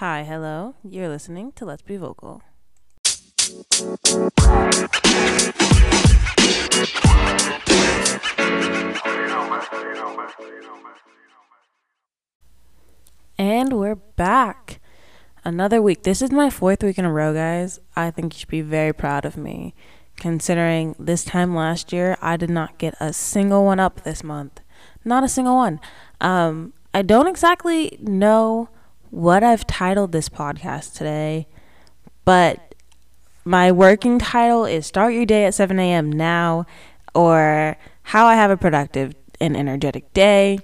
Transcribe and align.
Hi, 0.00 0.24
hello. 0.24 0.74
You're 0.84 1.08
listening 1.08 1.52
to 1.52 1.64
Let's 1.64 1.80
Be 1.80 1.96
Vocal. 1.96 2.42
And 13.38 13.72
we're 13.72 13.94
back. 13.94 14.80
Another 15.42 15.80
week. 15.80 16.02
This 16.02 16.20
is 16.20 16.30
my 16.30 16.50
fourth 16.50 16.82
week 16.82 16.98
in 16.98 17.06
a 17.06 17.10
row, 17.10 17.32
guys. 17.32 17.80
I 17.96 18.10
think 18.10 18.34
you 18.34 18.40
should 18.40 18.48
be 18.50 18.60
very 18.60 18.92
proud 18.92 19.24
of 19.24 19.38
me, 19.38 19.74
considering 20.18 20.94
this 20.98 21.24
time 21.24 21.54
last 21.54 21.90
year 21.90 22.18
I 22.20 22.36
did 22.36 22.50
not 22.50 22.76
get 22.76 22.94
a 23.00 23.14
single 23.14 23.64
one 23.64 23.80
up 23.80 24.02
this 24.02 24.22
month. 24.22 24.60
Not 25.06 25.24
a 25.24 25.28
single 25.28 25.56
one. 25.56 25.80
Um, 26.20 26.74
I 26.92 27.00
don't 27.00 27.28
exactly 27.28 27.96
know 28.02 28.68
what 29.10 29.42
I've 29.42 29.66
titled 29.66 30.12
this 30.12 30.28
podcast 30.28 30.94
today, 30.94 31.46
but 32.24 32.74
my 33.44 33.70
working 33.70 34.18
title 34.18 34.64
is 34.64 34.86
Start 34.86 35.14
Your 35.14 35.24
Day 35.24 35.44
at 35.44 35.54
7 35.54 35.78
a.m. 35.78 36.10
Now, 36.10 36.66
or 37.14 37.76
How 38.02 38.26
I 38.26 38.34
Have 38.34 38.50
a 38.50 38.56
Productive 38.56 39.14
and 39.40 39.56
Energetic 39.56 40.12
Day. 40.12 40.58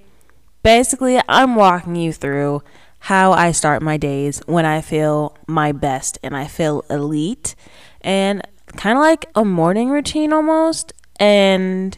Basically, 0.63 1.19
I'm 1.27 1.55
walking 1.55 1.95
you 1.95 2.13
through 2.13 2.61
how 2.99 3.33
I 3.33 3.51
start 3.51 3.81
my 3.81 3.97
days 3.97 4.41
when 4.45 4.65
I 4.65 4.81
feel 4.81 5.37
my 5.47 5.71
best 5.71 6.17
and 6.23 6.35
I 6.35 6.47
feel 6.47 6.85
elite 6.89 7.55
and 8.01 8.41
kind 8.77 8.97
of 8.97 9.01
like 9.01 9.25
a 9.35 9.43
morning 9.43 9.89
routine 9.89 10.31
almost. 10.31 10.93
And 11.19 11.97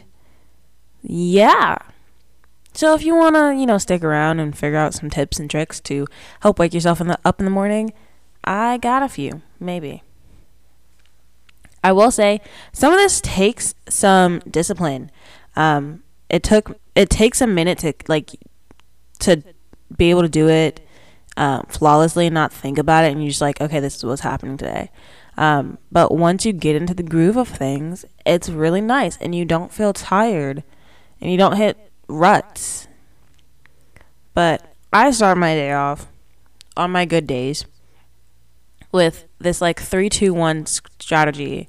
yeah. 1.02 1.78
So 2.76 2.94
if 2.94 3.02
you 3.02 3.16
want 3.16 3.36
to, 3.36 3.54
you 3.58 3.64
know, 3.64 3.78
stick 3.78 4.04
around 4.04 4.38
and 4.38 4.56
figure 4.56 4.76
out 4.76 4.92
some 4.92 5.08
tips 5.08 5.38
and 5.38 5.50
tricks 5.50 5.80
to 5.80 6.06
help 6.40 6.58
wake 6.58 6.74
yourself 6.74 7.00
in 7.00 7.08
the, 7.08 7.18
up 7.24 7.40
in 7.40 7.46
the 7.46 7.50
morning, 7.50 7.94
I 8.44 8.76
got 8.76 9.02
a 9.02 9.08
few, 9.08 9.40
maybe. 9.58 10.02
I 11.82 11.92
will 11.92 12.10
say 12.10 12.42
some 12.74 12.92
of 12.92 12.98
this 12.98 13.22
takes 13.22 13.74
some 13.88 14.40
discipline. 14.40 15.10
Um, 15.56 16.02
it 16.28 16.42
took 16.42 16.78
it 16.94 17.08
takes 17.08 17.40
a 17.40 17.46
minute 17.46 17.78
to 17.78 17.94
like 18.08 18.32
to 19.20 19.42
be 19.96 20.10
able 20.10 20.22
to 20.22 20.28
do 20.28 20.48
it 20.48 20.86
um, 21.38 21.64
flawlessly 21.70 22.26
and 22.26 22.34
not 22.34 22.52
think 22.52 22.76
about 22.76 23.04
it 23.04 23.12
and 23.12 23.22
you're 23.22 23.30
just 23.30 23.40
like 23.40 23.60
okay 23.60 23.78
this 23.78 23.96
is 23.96 24.04
what's 24.04 24.22
happening 24.22 24.56
today 24.56 24.90
um, 25.36 25.78
but 25.92 26.10
once 26.12 26.44
you 26.44 26.52
get 26.52 26.74
into 26.74 26.94
the 26.94 27.04
groove 27.04 27.36
of 27.36 27.46
things 27.46 28.04
it's 28.24 28.48
really 28.48 28.80
nice 28.80 29.16
and 29.18 29.34
you 29.34 29.44
don't 29.44 29.72
feel 29.72 29.92
tired 29.92 30.64
and 31.20 31.30
you 31.30 31.38
don't 31.38 31.56
hit 31.56 31.85
ruts 32.08 32.88
but 34.34 34.74
i 34.92 35.10
start 35.10 35.36
my 35.36 35.54
day 35.54 35.72
off 35.72 36.06
on 36.76 36.90
my 36.90 37.04
good 37.04 37.26
days 37.26 37.64
with 38.92 39.26
this 39.38 39.60
like 39.60 39.80
321 39.80 40.66
strategy 40.66 41.68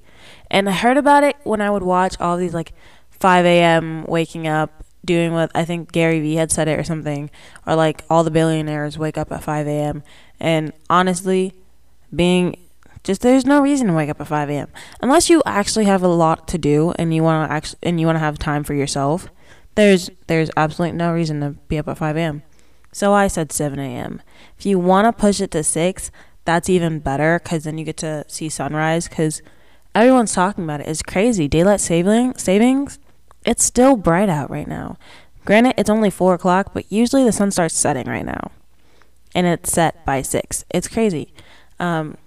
and 0.52 0.70
i 0.70 0.72
heard 0.72 0.98
about 0.98 1.24
it 1.24 1.36
when 1.44 1.62
i 1.62 1.70
would 1.70 1.84
watch 1.84 2.20
all 2.20 2.38
these 2.38 2.54
like 2.54 2.74
5 3.12 3.46
a.m 3.46 4.04
waking 4.06 4.48
up 4.48 4.78
doing 5.08 5.34
what 5.34 5.50
I 5.56 5.66
think 5.66 5.92
Gary 5.92 6.20
Vee 6.20 6.36
had 6.36 6.52
said 6.52 6.68
it 6.68 6.78
or 6.78 6.84
something, 6.84 7.32
or 7.66 7.74
like 7.74 8.04
all 8.12 8.24
the 8.24 8.30
billionaires 8.30 9.00
wake 9.00 9.18
up 9.18 9.32
at 9.32 9.44
5 9.44 9.66
a.m. 9.66 10.04
And 10.40 10.74
honestly, 10.88 11.54
being 12.16 12.60
just 13.04 13.22
there's 13.22 13.46
no 13.46 13.62
reason 13.62 13.88
to 13.88 13.94
wake 13.94 14.10
up 14.10 14.22
at 14.22 14.28
5 14.28 14.50
a.m. 14.50 14.68
unless 15.02 15.30
you 15.30 15.42
actually 15.46 15.86
have 15.86 16.04
a 16.04 16.08
lot 16.08 16.48
to 16.50 16.58
do 16.58 16.94
and 17.00 17.14
you 17.14 17.24
want 17.24 17.50
to 17.50 17.54
actually 17.54 17.80
and 17.82 18.00
you 18.00 18.06
want 18.06 18.18
to 18.18 18.20
have 18.20 18.38
time 18.38 18.64
for 18.64 18.76
yourself. 18.76 19.30
There's 19.78 20.10
there's 20.28 20.52
absolutely 20.58 20.98
no 20.98 21.14
reason 21.14 21.40
to 21.40 21.52
be 21.70 21.78
up 21.78 21.88
at 21.88 21.98
5 21.98 22.18
a.m. 22.18 22.44
So 22.92 23.14
I 23.14 23.28
said 23.28 23.52
7 23.52 23.80
a.m. 23.80 24.22
If 24.58 24.66
you 24.66 24.80
want 24.80 25.06
to 25.06 25.14
push 25.14 25.40
it 25.40 25.52
to 25.52 25.64
6, 25.64 26.12
that's 26.46 26.70
even 26.70 27.00
better 27.00 27.40
because 27.42 27.64
then 27.64 27.78
you 27.78 27.86
get 27.86 27.98
to 27.98 28.26
see 28.28 28.50
sunrise 28.50 29.08
because 29.08 29.42
everyone's 29.94 30.34
talking 30.34 30.64
about 30.66 30.82
it. 30.82 30.88
It's 30.88 31.02
crazy. 31.02 31.48
Daylight 31.48 31.80
saving 31.80 32.36
savings 32.36 33.00
it's 33.48 33.64
still 33.64 33.96
bright 33.96 34.28
out 34.28 34.52
right 34.52 34.68
now. 34.68 34.98
Granted, 35.46 35.76
it's 35.78 35.90
only 35.90 36.10
4 36.10 36.34
o'clock, 36.34 36.72
but 36.74 36.92
usually 36.92 37.24
the 37.24 37.32
sun 37.32 37.50
starts 37.50 37.78
setting 37.78 38.06
right 38.06 38.26
now. 38.26 38.52
And 39.34 39.48
it's 39.48 39.72
set 39.72 40.06
by 40.06 40.22
6. 40.22 40.66
It's 40.70 40.90
crazy. 40.90 41.34
Um, 41.80 42.18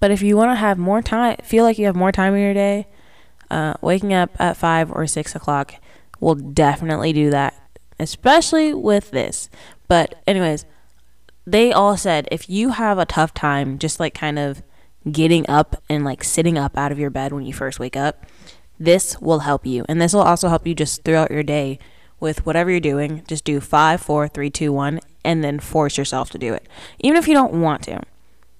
but 0.00 0.10
if 0.10 0.20
you 0.20 0.36
want 0.36 0.50
to 0.50 0.56
have 0.56 0.78
more 0.78 1.00
time, 1.00 1.36
feel 1.44 1.62
like 1.62 1.78
you 1.78 1.86
have 1.86 1.94
more 1.94 2.10
time 2.10 2.34
in 2.34 2.42
your 2.42 2.54
day, 2.54 2.88
uh, 3.52 3.74
waking 3.80 4.12
up 4.12 4.30
at 4.40 4.56
5 4.56 4.90
or 4.90 5.06
6 5.06 5.36
o'clock 5.36 5.74
will 6.20 6.34
definitely 6.34 7.12
do 7.12 7.30
that, 7.30 7.54
especially 7.98 8.74
with 8.74 9.10
this. 9.10 9.48
But, 9.88 10.22
anyways, 10.26 10.64
they 11.46 11.72
all 11.72 11.96
said 11.96 12.28
if 12.30 12.48
you 12.48 12.70
have 12.70 12.98
a 12.98 13.06
tough 13.06 13.32
time 13.32 13.78
just 13.78 13.98
like 13.98 14.14
kind 14.14 14.38
of 14.38 14.62
getting 15.10 15.48
up 15.48 15.82
and 15.88 16.04
like 16.04 16.22
sitting 16.22 16.58
up 16.58 16.76
out 16.76 16.92
of 16.92 16.98
your 16.98 17.10
bed 17.10 17.32
when 17.32 17.46
you 17.46 17.52
first 17.52 17.80
wake 17.80 17.96
up, 17.96 18.26
this 18.78 19.20
will 19.20 19.40
help 19.40 19.66
you. 19.66 19.84
And 19.88 20.00
this 20.00 20.12
will 20.12 20.22
also 20.22 20.48
help 20.48 20.66
you 20.66 20.74
just 20.74 21.04
throughout 21.04 21.30
your 21.30 21.42
day 21.42 21.78
with 22.20 22.44
whatever 22.44 22.70
you're 22.70 22.80
doing. 22.80 23.22
Just 23.26 23.44
do 23.44 23.60
five, 23.60 24.00
four, 24.00 24.28
three, 24.28 24.50
two, 24.50 24.72
one, 24.72 25.00
and 25.24 25.42
then 25.42 25.58
force 25.58 25.98
yourself 25.98 26.30
to 26.30 26.38
do 26.38 26.54
it, 26.54 26.68
even 27.00 27.16
if 27.16 27.28
you 27.28 27.34
don't 27.34 27.60
want 27.60 27.82
to. 27.84 28.02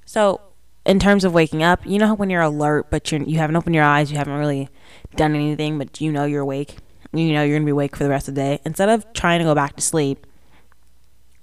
So, 0.04 0.40
in 0.86 0.98
terms 0.98 1.24
of 1.24 1.34
waking 1.34 1.62
up, 1.62 1.84
you 1.84 1.98
know 1.98 2.14
when 2.14 2.30
you're 2.30 2.40
alert, 2.40 2.86
but 2.90 3.12
you're, 3.12 3.22
you 3.22 3.38
haven't 3.38 3.56
opened 3.56 3.74
your 3.74 3.84
eyes, 3.84 4.10
you 4.10 4.16
haven't 4.16 4.38
really 4.38 4.70
done 5.16 5.34
anything, 5.34 5.76
but 5.76 6.00
you 6.00 6.10
know 6.10 6.24
you're 6.24 6.40
awake. 6.42 6.76
You 7.12 7.32
know 7.32 7.42
you're 7.42 7.58
to 7.58 7.64
be 7.64 7.70
awake 7.70 7.96
for 7.96 8.04
the 8.04 8.10
rest 8.10 8.28
of 8.28 8.34
the 8.34 8.40
day. 8.40 8.60
Instead 8.64 8.88
of 8.88 9.12
trying 9.12 9.38
to 9.38 9.44
go 9.44 9.54
back 9.54 9.76
to 9.76 9.82
sleep, 9.82 10.26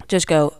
just 0.07 0.27
go 0.27 0.53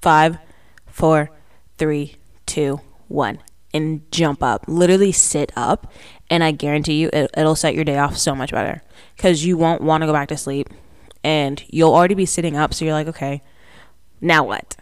five, 0.00 0.38
four, 0.86 1.30
three, 1.76 2.16
two, 2.46 2.80
one 3.08 3.40
and 3.74 4.10
jump 4.12 4.42
up. 4.42 4.64
Literally 4.68 5.12
sit 5.12 5.52
up, 5.56 5.92
and 6.30 6.42
I 6.44 6.52
guarantee 6.52 7.00
you 7.00 7.10
it, 7.12 7.30
it'll 7.36 7.56
set 7.56 7.74
your 7.74 7.84
day 7.84 7.98
off 7.98 8.16
so 8.16 8.34
much 8.34 8.52
better 8.52 8.82
because 9.16 9.44
you 9.44 9.58
won't 9.58 9.82
want 9.82 10.02
to 10.02 10.06
go 10.06 10.12
back 10.12 10.28
to 10.28 10.36
sleep, 10.36 10.68
and 11.24 11.62
you'll 11.68 11.92
already 11.92 12.14
be 12.14 12.24
sitting 12.24 12.56
up. 12.56 12.72
So 12.72 12.84
you're 12.84 12.94
like, 12.94 13.08
okay, 13.08 13.42
now 14.20 14.44
what? 14.44 14.76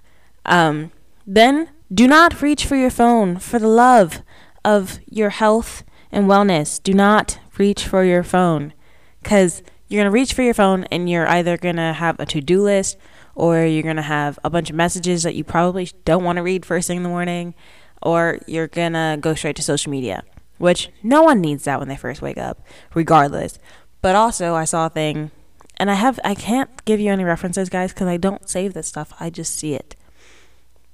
Um, 0.44 0.92
then 1.26 1.70
do 1.92 2.06
not 2.06 2.42
reach 2.42 2.66
for 2.66 2.76
your 2.76 2.90
phone 2.90 3.38
for 3.38 3.58
the 3.58 3.68
love 3.68 4.22
of 4.64 5.00
your 5.06 5.30
health 5.30 5.82
and 6.12 6.28
wellness. 6.28 6.80
Do 6.80 6.92
not 6.92 7.38
reach 7.56 7.86
for 7.86 8.04
your 8.04 8.22
phone 8.22 8.74
because 9.22 9.62
you're 9.88 10.02
going 10.02 10.10
to 10.10 10.14
reach 10.14 10.32
for 10.34 10.42
your 10.42 10.54
phone 10.54 10.84
and 10.84 11.08
you're 11.08 11.28
either 11.28 11.56
going 11.56 11.76
to 11.76 11.92
have 11.92 12.18
a 12.18 12.26
to 12.26 12.40
do 12.40 12.62
list 12.62 12.96
or 13.34 13.64
you're 13.64 13.82
going 13.82 13.96
to 13.96 14.02
have 14.02 14.38
a 14.44 14.50
bunch 14.50 14.70
of 14.70 14.76
messages 14.76 15.22
that 15.22 15.34
you 15.34 15.44
probably 15.44 15.90
don't 16.04 16.24
want 16.24 16.36
to 16.36 16.42
read 16.42 16.66
first 16.66 16.88
thing 16.88 16.98
in 16.98 17.02
the 17.02 17.08
morning 17.08 17.54
or 18.02 18.40
you're 18.46 18.66
gonna 18.66 19.16
go 19.20 19.34
straight 19.34 19.56
to 19.56 19.62
social 19.62 19.90
media, 19.90 20.24
which 20.58 20.90
no 21.02 21.22
one 21.22 21.40
needs 21.40 21.64
that 21.64 21.78
when 21.78 21.88
they 21.88 21.96
first 21.96 22.20
wake 22.20 22.38
up, 22.38 22.60
regardless. 22.94 23.58
But 24.00 24.16
also, 24.16 24.54
I 24.54 24.64
saw 24.64 24.86
a 24.86 24.90
thing, 24.90 25.30
and 25.76 25.90
I 25.90 25.94
have 25.94 26.18
I 26.24 26.34
can't 26.34 26.84
give 26.84 27.00
you 27.00 27.10
any 27.10 27.24
references, 27.24 27.68
guys, 27.68 27.92
because 27.92 28.08
I 28.08 28.16
don't 28.16 28.48
save 28.48 28.74
this 28.74 28.88
stuff. 28.88 29.14
I 29.20 29.30
just 29.30 29.58
see 29.58 29.74
it. 29.74 29.96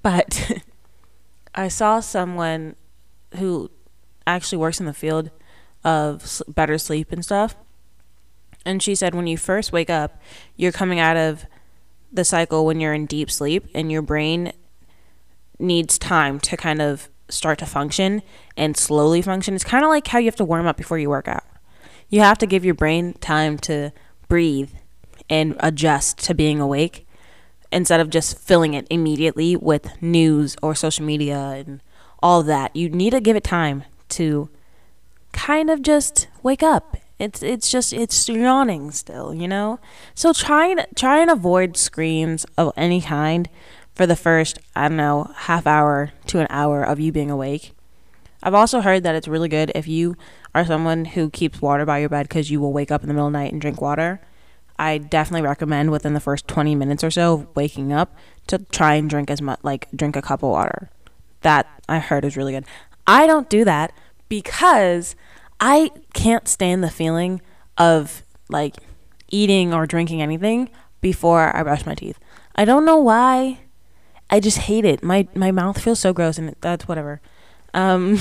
But 0.02 0.62
I 1.54 1.68
saw 1.68 2.00
someone 2.00 2.76
who 3.36 3.70
actually 4.26 4.58
works 4.58 4.78
in 4.78 4.86
the 4.86 4.92
field 4.92 5.30
of 5.82 6.42
better 6.46 6.76
sleep 6.76 7.10
and 7.10 7.24
stuff. 7.24 7.56
And 8.68 8.82
she 8.82 8.94
said 8.94 9.14
when 9.14 9.26
you 9.26 9.38
first 9.38 9.72
wake 9.72 9.88
up, 9.88 10.20
you're 10.54 10.72
coming 10.72 11.00
out 11.00 11.16
of 11.16 11.46
the 12.12 12.22
cycle 12.22 12.66
when 12.66 12.80
you're 12.80 12.92
in 12.92 13.06
deep 13.06 13.30
sleep 13.30 13.66
and 13.74 13.90
your 13.90 14.02
brain 14.02 14.52
needs 15.58 15.98
time 15.98 16.38
to 16.40 16.54
kind 16.54 16.82
of 16.82 17.08
start 17.30 17.58
to 17.60 17.66
function 17.66 18.20
and 18.58 18.76
slowly 18.76 19.22
function. 19.22 19.54
It's 19.54 19.64
kind 19.64 19.84
of 19.84 19.88
like 19.88 20.06
how 20.06 20.18
you 20.18 20.26
have 20.26 20.36
to 20.36 20.44
warm 20.44 20.66
up 20.66 20.76
before 20.76 20.98
you 20.98 21.08
work 21.08 21.28
out. 21.28 21.44
You 22.10 22.20
have 22.20 22.36
to 22.38 22.46
give 22.46 22.62
your 22.62 22.74
brain 22.74 23.14
time 23.14 23.56
to 23.60 23.90
breathe 24.28 24.72
and 25.30 25.56
adjust 25.60 26.18
to 26.24 26.34
being 26.34 26.60
awake 26.60 27.08
instead 27.72 28.00
of 28.00 28.10
just 28.10 28.38
filling 28.38 28.74
it 28.74 28.86
immediately 28.90 29.56
with 29.56 30.02
news 30.02 30.56
or 30.62 30.74
social 30.74 31.06
media 31.06 31.38
and 31.38 31.82
all 32.22 32.42
that. 32.42 32.76
You 32.76 32.90
need 32.90 33.10
to 33.10 33.20
give 33.20 33.34
it 33.34 33.44
time 33.44 33.84
to 34.10 34.50
kind 35.32 35.70
of 35.70 35.80
just 35.80 36.28
wake 36.42 36.62
up. 36.62 36.98
It's 37.18 37.42
it's 37.42 37.70
just 37.70 37.92
it's 37.92 38.28
yawning 38.28 38.92
still, 38.92 39.34
you 39.34 39.48
know? 39.48 39.80
So 40.14 40.32
try 40.32 40.68
and 40.68 40.86
try 40.94 41.20
and 41.20 41.30
avoid 41.30 41.76
screens 41.76 42.46
of 42.56 42.72
any 42.76 43.00
kind 43.00 43.48
for 43.94 44.06
the 44.06 44.16
first, 44.16 44.60
I 44.76 44.88
don't 44.88 44.96
know, 44.96 45.32
half 45.34 45.66
hour 45.66 46.12
to 46.28 46.38
an 46.38 46.46
hour 46.50 46.84
of 46.84 47.00
you 47.00 47.10
being 47.10 47.30
awake. 47.30 47.72
I've 48.42 48.54
also 48.54 48.80
heard 48.80 49.02
that 49.02 49.16
it's 49.16 49.26
really 49.26 49.48
good 49.48 49.72
if 49.74 49.88
you 49.88 50.16
are 50.54 50.64
someone 50.64 51.04
who 51.04 51.28
keeps 51.30 51.60
water 51.60 51.84
by 51.84 51.98
your 51.98 52.08
bed 52.08 52.28
because 52.28 52.50
you 52.50 52.60
will 52.60 52.72
wake 52.72 52.92
up 52.92 53.02
in 53.02 53.08
the 53.08 53.14
middle 53.14 53.26
of 53.26 53.32
the 53.32 53.38
night 53.38 53.52
and 53.52 53.60
drink 53.60 53.80
water. 53.80 54.20
I 54.78 54.98
definitely 54.98 55.46
recommend 55.46 55.90
within 55.90 56.14
the 56.14 56.20
first 56.20 56.46
20 56.46 56.76
minutes 56.76 57.02
or 57.02 57.10
so 57.10 57.34
of 57.34 57.56
waking 57.56 57.92
up 57.92 58.16
to 58.46 58.58
try 58.58 58.94
and 58.94 59.10
drink 59.10 59.28
as 59.28 59.42
much, 59.42 59.58
like 59.64 59.88
drink 59.90 60.14
a 60.14 60.22
cup 60.22 60.44
of 60.44 60.50
water. 60.50 60.88
That 61.40 61.66
I 61.88 61.98
heard 61.98 62.24
is 62.24 62.36
really 62.36 62.52
good. 62.52 62.64
I 63.06 63.26
don't 63.26 63.50
do 63.50 63.64
that 63.64 63.92
because 64.28 65.16
I 65.60 65.90
can't 66.14 66.48
stand 66.48 66.84
the 66.84 66.90
feeling 66.90 67.40
of 67.76 68.22
like 68.48 68.76
eating 69.30 69.74
or 69.74 69.86
drinking 69.86 70.22
anything 70.22 70.70
before 71.00 71.54
I 71.56 71.62
brush 71.62 71.86
my 71.86 71.94
teeth. 71.94 72.18
I 72.54 72.64
don't 72.64 72.84
know 72.84 72.98
why 72.98 73.60
I 74.30 74.40
just 74.40 74.58
hate 74.58 74.84
it. 74.84 75.02
My 75.02 75.28
my 75.34 75.50
mouth 75.50 75.80
feels 75.80 76.00
so 76.00 76.12
gross, 76.12 76.38
and 76.38 76.54
that's 76.60 76.86
whatever. 76.86 77.20
Um, 77.74 78.18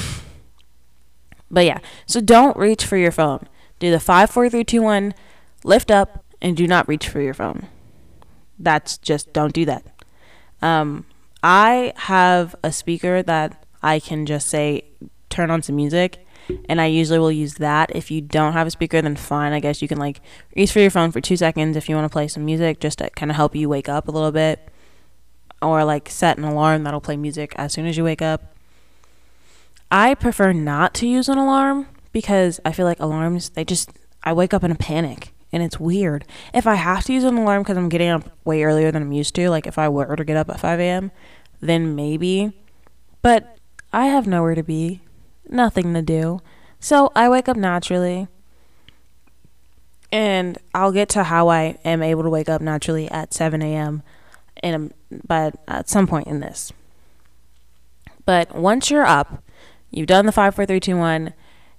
but 1.51 1.65
yeah, 1.65 1.79
so 2.05 2.21
don't 2.21 2.57
reach 2.57 2.85
for 2.85 2.97
your 2.97 3.11
phone. 3.11 3.47
Do 3.79 3.91
the 3.91 3.99
five, 3.99 4.29
four, 4.29 4.49
three, 4.49 4.63
two, 4.63 4.81
one. 4.81 5.13
Lift 5.63 5.91
up 5.91 6.23
and 6.41 6.55
do 6.55 6.67
not 6.67 6.87
reach 6.87 7.09
for 7.09 7.19
your 7.19 7.33
phone. 7.33 7.67
That's 8.59 8.97
just 8.97 9.33
don't 9.33 9.53
do 9.53 9.65
that. 9.65 9.85
Um, 10.61 11.05
I 11.43 11.93
have 11.95 12.55
a 12.63 12.71
speaker 12.71 13.21
that 13.23 13.65
I 13.83 13.99
can 13.99 14.25
just 14.25 14.49
say 14.49 14.85
turn 15.29 15.51
on 15.51 15.61
some 15.61 15.75
music 15.75 16.25
and 16.67 16.79
I 16.81 16.85
usually 16.85 17.19
will 17.19 17.31
use 17.31 17.55
that. 17.55 17.95
If 17.95 18.11
you 18.11 18.21
don't 18.21 18.53
have 18.53 18.67
a 18.67 18.71
speaker, 18.71 19.01
then 19.01 19.15
fine. 19.15 19.53
I 19.53 19.59
guess 19.59 19.81
you 19.81 19.87
can 19.87 19.97
like 19.97 20.21
reach 20.55 20.71
for 20.71 20.79
your 20.79 20.89
phone 20.89 21.11
for 21.11 21.21
two 21.21 21.37
seconds 21.37 21.75
if 21.75 21.89
you 21.89 21.95
want 21.95 22.05
to 22.05 22.13
play 22.13 22.27
some 22.27 22.45
music, 22.45 22.79
just 22.79 22.99
to 22.99 23.09
kind 23.11 23.31
of 23.31 23.35
help 23.35 23.55
you 23.55 23.69
wake 23.69 23.89
up 23.89 24.07
a 24.07 24.11
little 24.11 24.31
bit, 24.31 24.69
or 25.61 25.83
like 25.83 26.09
set 26.09 26.37
an 26.37 26.43
alarm 26.43 26.83
that'll 26.83 27.01
play 27.01 27.17
music 27.17 27.53
as 27.57 27.73
soon 27.73 27.85
as 27.85 27.97
you 27.97 28.03
wake 28.03 28.21
up. 28.21 28.55
I 29.91 30.15
prefer 30.15 30.53
not 30.53 30.93
to 30.95 31.07
use 31.07 31.29
an 31.29 31.37
alarm 31.37 31.87
because 32.11 32.59
I 32.65 32.71
feel 32.71 32.85
like 32.85 32.99
alarms 32.99 33.49
they 33.49 33.63
just 33.63 33.91
I 34.23 34.33
wake 34.33 34.53
up 34.53 34.63
in 34.63 34.71
a 34.71 34.75
panic 34.75 35.33
and 35.51 35.63
it's 35.63 35.79
weird. 35.79 36.25
If 36.53 36.67
I 36.67 36.75
have 36.75 37.05
to 37.05 37.13
use 37.13 37.23
an 37.23 37.37
alarm 37.37 37.63
because 37.63 37.77
I'm 37.77 37.89
getting 37.89 38.09
up 38.09 38.29
way 38.43 38.63
earlier 38.63 38.91
than 38.91 39.01
I'm 39.01 39.13
used 39.13 39.35
to, 39.35 39.49
like 39.49 39.65
if 39.65 39.77
I 39.77 39.87
were 39.87 40.15
to 40.15 40.25
get 40.25 40.37
up 40.37 40.49
at 40.49 40.59
5 40.59 40.79
a.m., 40.79 41.11
then 41.61 41.95
maybe. 41.95 42.51
But 43.21 43.57
I 43.93 44.07
have 44.07 44.27
nowhere 44.27 44.55
to 44.55 44.63
be 44.63 45.01
nothing 45.49 45.93
to 45.93 46.01
do. 46.01 46.39
So 46.79 47.11
I 47.15 47.29
wake 47.29 47.49
up 47.49 47.57
naturally. 47.57 48.27
And 50.11 50.57
I'll 50.73 50.93
get 50.93 51.09
to 51.09 51.23
how 51.25 51.49
I 51.49 51.77
am 51.83 52.01
able 52.01 52.23
to 52.23 52.29
wake 52.29 52.47
up 52.47 52.61
naturally 52.61 53.09
at 53.11 53.33
7 53.33 53.61
a.m. 53.61 54.03
In 54.63 54.93
but 55.27 55.55
at 55.67 55.89
some 55.89 56.07
point 56.07 56.27
in 56.27 56.39
this. 56.39 56.71
But 58.25 58.55
once 58.55 58.89
you're 58.89 59.05
up, 59.05 59.43
you've 59.91 60.07
done 60.07 60.25
the 60.25 60.31
five, 60.31 60.55
four, 60.55 60.65
three, 60.65 60.79
two, 60.79 60.97
one. 60.97 61.33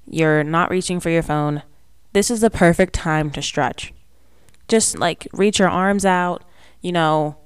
You're 0.06 0.44
not 0.44 0.70
reaching 0.70 1.00
for 1.00 1.10
your 1.10 1.22
phone. 1.22 1.62
This 2.12 2.30
is 2.30 2.40
the 2.40 2.50
perfect 2.50 2.94
time 2.94 3.30
to 3.32 3.42
stretch. 3.42 3.92
Just 4.66 4.98
like 4.98 5.26
reach 5.32 5.58
your 5.58 5.68
arms 5.68 6.04
out, 6.04 6.44
you 6.80 6.92
know, 6.92 7.36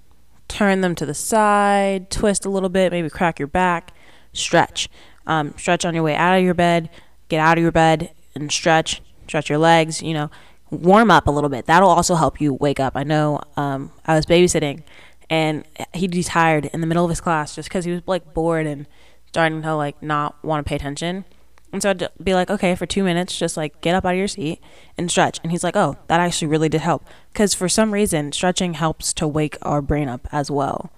turn 0.48 0.80
them 0.80 0.94
to 0.96 1.06
the 1.06 1.14
side, 1.14 2.10
twist 2.10 2.44
a 2.44 2.50
little 2.50 2.68
bit, 2.68 2.92
maybe 2.92 3.08
crack 3.08 3.38
your 3.38 3.48
back, 3.48 3.92
stretch. 4.32 4.88
Um, 5.26 5.54
stretch 5.56 5.84
on 5.84 5.94
your 5.94 6.02
way 6.02 6.14
out 6.14 6.36
of 6.36 6.44
your 6.44 6.54
bed, 6.54 6.90
get 7.28 7.40
out 7.40 7.58
of 7.58 7.62
your 7.62 7.72
bed 7.72 8.12
and 8.34 8.50
stretch, 8.50 9.02
stretch 9.26 9.48
your 9.48 9.58
legs, 9.58 10.02
you 10.02 10.14
know, 10.14 10.30
warm 10.70 11.10
up 11.10 11.26
a 11.26 11.30
little 11.30 11.50
bit. 11.50 11.66
That'll 11.66 11.88
also 11.88 12.14
help 12.14 12.40
you 12.40 12.54
wake 12.54 12.80
up. 12.80 12.96
I 12.96 13.04
know 13.04 13.40
um, 13.56 13.92
I 14.06 14.16
was 14.16 14.26
babysitting 14.26 14.82
and 15.30 15.64
he'd 15.94 16.10
be 16.10 16.22
tired 16.22 16.66
in 16.66 16.80
the 16.80 16.86
middle 16.86 17.04
of 17.04 17.10
his 17.10 17.20
class 17.20 17.54
just 17.54 17.68
because 17.68 17.84
he 17.84 17.92
was 17.92 18.02
like 18.06 18.34
bored 18.34 18.66
and 18.66 18.86
starting 19.28 19.62
to 19.62 19.74
like 19.74 20.02
not 20.02 20.42
want 20.44 20.64
to 20.64 20.68
pay 20.68 20.76
attention. 20.76 21.24
And 21.72 21.82
so 21.82 21.90
I'd 21.90 22.08
be 22.22 22.34
like, 22.34 22.50
okay, 22.50 22.74
for 22.74 22.84
two 22.84 23.02
minutes, 23.02 23.38
just 23.38 23.56
like 23.56 23.80
get 23.80 23.94
up 23.94 24.04
out 24.04 24.12
of 24.12 24.18
your 24.18 24.28
seat 24.28 24.60
and 24.98 25.10
stretch. 25.10 25.40
And 25.42 25.50
he's 25.50 25.64
like, 25.64 25.74
oh, 25.74 25.96
that 26.08 26.20
actually 26.20 26.48
really 26.48 26.68
did 26.68 26.82
help. 26.82 27.02
Because 27.32 27.54
for 27.54 27.68
some 27.68 27.94
reason, 27.94 28.32
stretching 28.32 28.74
helps 28.74 29.14
to 29.14 29.26
wake 29.26 29.56
our 29.62 29.80
brain 29.80 30.08
up 30.08 30.28
as 30.32 30.50
well. 30.50 30.90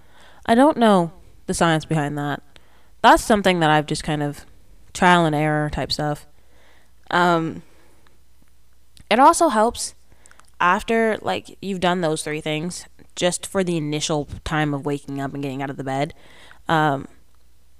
I 0.46 0.56
don't 0.56 0.76
know 0.76 1.12
the 1.46 1.54
science 1.54 1.84
behind 1.84 2.18
that 2.18 2.42
that's 3.10 3.22
something 3.22 3.60
that 3.60 3.68
I've 3.68 3.86
just 3.86 4.02
kind 4.02 4.22
of 4.22 4.46
trial 4.94 5.26
and 5.26 5.34
error 5.34 5.68
type 5.68 5.92
stuff. 5.92 6.26
Um, 7.10 7.62
it 9.10 9.18
also 9.18 9.48
helps 9.48 9.94
after 10.58 11.18
like 11.20 11.58
you've 11.60 11.80
done 11.80 12.00
those 12.00 12.22
three 12.22 12.40
things, 12.40 12.86
just 13.14 13.46
for 13.46 13.62
the 13.62 13.76
initial 13.76 14.26
time 14.44 14.72
of 14.72 14.86
waking 14.86 15.20
up 15.20 15.34
and 15.34 15.42
getting 15.42 15.62
out 15.62 15.68
of 15.68 15.76
the 15.76 15.84
bed. 15.84 16.14
Um, 16.66 17.06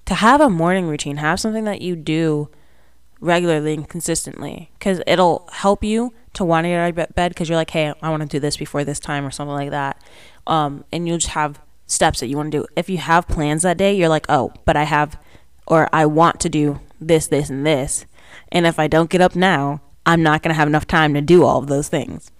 to 0.05 0.15
have 0.15 0.43
a 0.43 0.51
morning 0.51 0.87
routine, 0.87 1.17
have 1.17 1.41
something 1.41 1.65
that 1.65 1.81
you 1.81 1.97
do 1.97 2.51
regularly 3.19 3.73
and 3.73 3.89
consistently, 3.89 4.71
because 4.79 5.01
it'll 5.07 5.49
help 5.53 5.83
you 5.83 6.13
to 6.35 6.45
want 6.45 6.67
to 6.67 6.69
get 6.69 6.79
out 6.79 6.99
of 6.99 7.15
bed 7.15 7.31
because 7.31 7.49
you're 7.49 7.57
like, 7.57 7.71
hey, 7.71 7.95
I 8.03 8.11
want 8.11 8.21
to 8.21 8.29
do 8.29 8.41
this 8.41 8.59
before 8.59 8.85
this 8.85 9.01
time 9.01 9.25
or 9.25 9.31
something 9.31 9.55
like 9.55 9.71
that. 9.71 10.03
Um, 10.47 10.85
and 10.93 11.09
you'll 11.09 11.17
just 11.17 11.33
have 11.33 11.61
steps 11.87 12.21
that 12.21 12.29
you 12.29 12.37
want 12.37 12.53
to 12.53 12.59
do. 12.59 12.67
If 12.77 12.89
you 12.89 12.99
have 12.99 13.29
plans 13.29 13.63
that 13.63 13.77
day, 13.77 13.95
you're 13.95 14.09
like, 14.09 14.27
oh, 14.29 14.53
but 14.65 14.77
I 14.77 14.85
have, 14.85 15.19
or 15.67 15.89
I 15.93 16.07
want 16.07 16.41
to 16.41 16.49
do 16.49 16.81
this, 17.01 17.27
this, 17.27 17.51
and 17.51 17.67
this. 17.67 18.07
And 18.51 18.67
if 18.67 18.79
I 18.79 18.87
don't 18.87 19.11
get 19.11 19.21
up 19.21 19.37
now, 19.37 19.81
I'm 20.07 20.23
not 20.23 20.43
going 20.43 20.51
to 20.51 20.59
have 20.59 20.69
enough 20.69 20.87
time 20.87 21.15
to 21.15 21.21
do 21.21 21.45
all 21.45 21.59
of 21.59 21.69
those 21.69 21.89
things. 21.89 22.31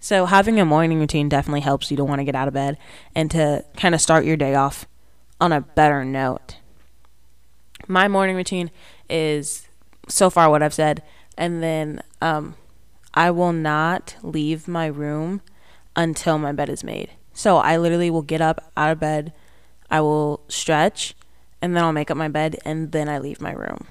So 0.00 0.26
having 0.26 0.60
a 0.60 0.64
morning 0.64 1.00
routine 1.00 1.28
definitely 1.28 1.60
helps 1.60 1.90
you 1.90 1.96
to 1.96 2.04
want 2.04 2.20
to 2.20 2.24
get 2.24 2.36
out 2.36 2.48
of 2.48 2.54
bed 2.54 2.78
and 3.14 3.30
to 3.32 3.64
kind 3.76 3.94
of 3.94 4.00
start 4.00 4.24
your 4.24 4.36
day 4.36 4.54
off 4.54 4.86
on 5.40 5.52
a 5.52 5.60
better 5.60 6.04
note. 6.04 6.56
My 7.88 8.06
morning 8.06 8.36
routine 8.36 8.70
is 9.08 9.66
so 10.08 10.30
far 10.30 10.50
what 10.50 10.62
I've 10.62 10.74
said, 10.74 11.02
and 11.36 11.62
then 11.62 12.02
um, 12.20 12.54
I 13.14 13.30
will 13.30 13.52
not 13.52 14.16
leave 14.22 14.68
my 14.68 14.86
room 14.86 15.40
until 15.96 16.38
my 16.38 16.52
bed 16.52 16.68
is 16.68 16.84
made. 16.84 17.10
So 17.38 17.58
I 17.58 17.76
literally 17.76 18.10
will 18.10 18.22
get 18.22 18.40
up 18.40 18.72
out 18.76 18.90
of 18.90 18.98
bed, 18.98 19.32
I 19.88 20.00
will 20.00 20.40
stretch, 20.48 21.14
and 21.62 21.76
then 21.76 21.84
I'll 21.84 21.92
make 21.92 22.10
up 22.10 22.16
my 22.16 22.26
bed, 22.26 22.58
and 22.64 22.90
then 22.90 23.08
I 23.08 23.20
leave 23.20 23.40
my 23.40 23.52
room. 23.52 23.86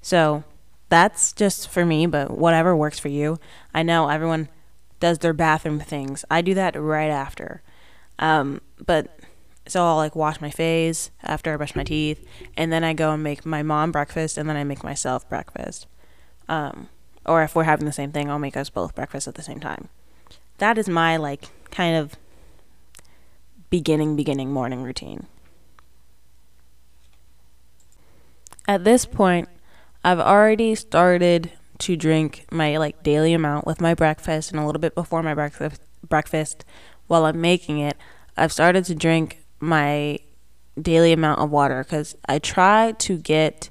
So 0.00 0.44
that's 0.88 1.32
just 1.32 1.68
for 1.68 1.84
me, 1.84 2.06
but 2.06 2.30
whatever 2.30 2.76
works 2.76 3.00
for 3.00 3.08
you. 3.08 3.40
I 3.74 3.82
know 3.82 4.08
everyone 4.08 4.50
does 5.00 5.18
their 5.18 5.32
bathroom 5.32 5.80
things. 5.80 6.24
I 6.30 6.42
do 6.42 6.54
that 6.54 6.80
right 6.80 7.10
after. 7.10 7.60
Um, 8.20 8.60
but 8.86 9.18
so 9.66 9.84
I'll 9.84 9.96
like 9.96 10.14
wash 10.14 10.40
my 10.40 10.50
face 10.50 11.10
after 11.24 11.52
I 11.52 11.56
brush 11.56 11.74
my 11.74 11.82
teeth, 11.82 12.24
and 12.56 12.72
then 12.72 12.84
I 12.84 12.92
go 12.92 13.10
and 13.10 13.24
make 13.24 13.44
my 13.44 13.64
mom 13.64 13.90
breakfast, 13.90 14.38
and 14.38 14.48
then 14.48 14.56
I 14.56 14.62
make 14.62 14.84
myself 14.84 15.28
breakfast. 15.28 15.88
Um, 16.48 16.88
or 17.26 17.42
if 17.42 17.56
we're 17.56 17.64
having 17.64 17.86
the 17.86 17.92
same 17.92 18.12
thing, 18.12 18.30
I'll 18.30 18.38
make 18.38 18.56
us 18.56 18.70
both 18.70 18.94
breakfast 18.94 19.26
at 19.26 19.34
the 19.34 19.42
same 19.42 19.58
time. 19.58 19.88
That 20.64 20.78
is 20.78 20.88
my 20.88 21.18
like 21.18 21.50
kind 21.70 21.94
of 21.94 22.16
beginning, 23.68 24.16
beginning 24.16 24.50
morning 24.50 24.82
routine. 24.82 25.26
At 28.66 28.82
this 28.82 29.04
point, 29.04 29.50
I've 30.02 30.20
already 30.20 30.74
started 30.74 31.52
to 31.80 31.96
drink 31.96 32.46
my 32.50 32.78
like 32.78 33.02
daily 33.02 33.34
amount 33.34 33.66
with 33.66 33.82
my 33.82 33.92
breakfast 33.92 34.52
and 34.52 34.58
a 34.58 34.64
little 34.64 34.80
bit 34.80 34.94
before 34.94 35.22
my 35.22 35.34
breakfast 35.34 35.82
breakfast 36.08 36.64
while 37.08 37.26
I'm 37.26 37.42
making 37.42 37.80
it. 37.80 37.98
I've 38.34 38.50
started 38.50 38.86
to 38.86 38.94
drink 38.94 39.44
my 39.60 40.18
daily 40.80 41.12
amount 41.12 41.40
of 41.40 41.50
water 41.50 41.84
cuz 41.84 42.16
I 42.26 42.38
try 42.38 42.92
to 42.92 43.18
get 43.18 43.68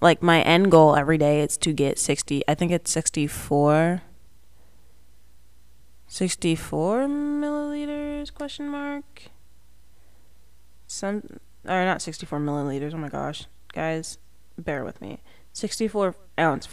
like 0.00 0.22
my 0.22 0.40
end 0.40 0.70
goal 0.70 0.96
every 0.96 1.18
day 1.18 1.42
is 1.42 1.58
to 1.58 1.74
get 1.74 1.98
60 1.98 2.42
I 2.48 2.54
think 2.54 2.72
it's 2.72 2.90
64 2.90 4.00
64 6.08 7.06
milliliters 7.06 8.32
question 8.32 8.68
mark? 8.68 9.24
Some 10.86 11.22
or 11.64 11.84
not 11.84 12.00
64 12.00 12.38
milliliters 12.38 12.94
oh 12.94 12.98
my 12.98 13.08
gosh. 13.08 13.46
Guys 13.72 14.18
bear 14.56 14.84
with 14.84 15.00
me. 15.00 15.20
64 15.52 16.14
ounce 16.38 16.68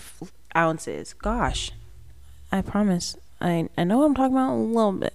ounces 0.55 1.13
gosh. 1.13 1.71
I 2.51 2.61
promise. 2.61 3.17
I 3.41 3.69
i 3.77 3.83
know 3.83 3.97
what 3.97 4.05
i'm 4.05 4.15
talking 4.15 4.35
about 4.35 4.53
a 4.53 4.55
little 4.55 4.93
bit. 4.93 5.13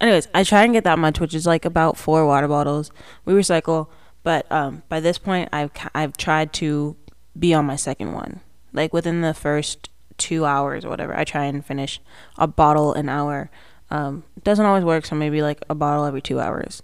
Anyways 0.00 0.28
i 0.34 0.44
try 0.44 0.64
and 0.64 0.72
get 0.72 0.84
that 0.84 0.98
much 0.98 1.20
which 1.20 1.34
is 1.34 1.46
like 1.46 1.64
about 1.64 1.96
four 1.96 2.24
water 2.26 2.48
bottles. 2.48 2.90
We 3.24 3.34
recycle 3.34 3.88
but 4.22 4.50
um 4.52 4.82
by 4.88 5.00
this 5.00 5.18
point 5.18 5.48
i've 5.52 5.72
i've 5.94 6.16
tried 6.16 6.52
to 6.54 6.96
be 7.38 7.52
on 7.52 7.66
my 7.66 7.76
second 7.76 8.12
one. 8.12 8.40
Like 8.72 8.92
within 8.92 9.20
the 9.20 9.34
first 9.34 9.88
two 10.22 10.44
hours 10.44 10.84
or 10.84 10.88
whatever. 10.88 11.14
I 11.16 11.24
try 11.24 11.44
and 11.46 11.66
finish 11.66 12.00
a 12.38 12.46
bottle 12.46 12.94
an 12.94 13.08
hour. 13.08 13.50
Um, 13.90 14.22
doesn't 14.44 14.64
always 14.64 14.84
work, 14.84 15.04
so 15.04 15.16
maybe 15.16 15.42
like 15.42 15.60
a 15.68 15.74
bottle 15.74 16.04
every 16.04 16.22
two 16.22 16.38
hours. 16.38 16.82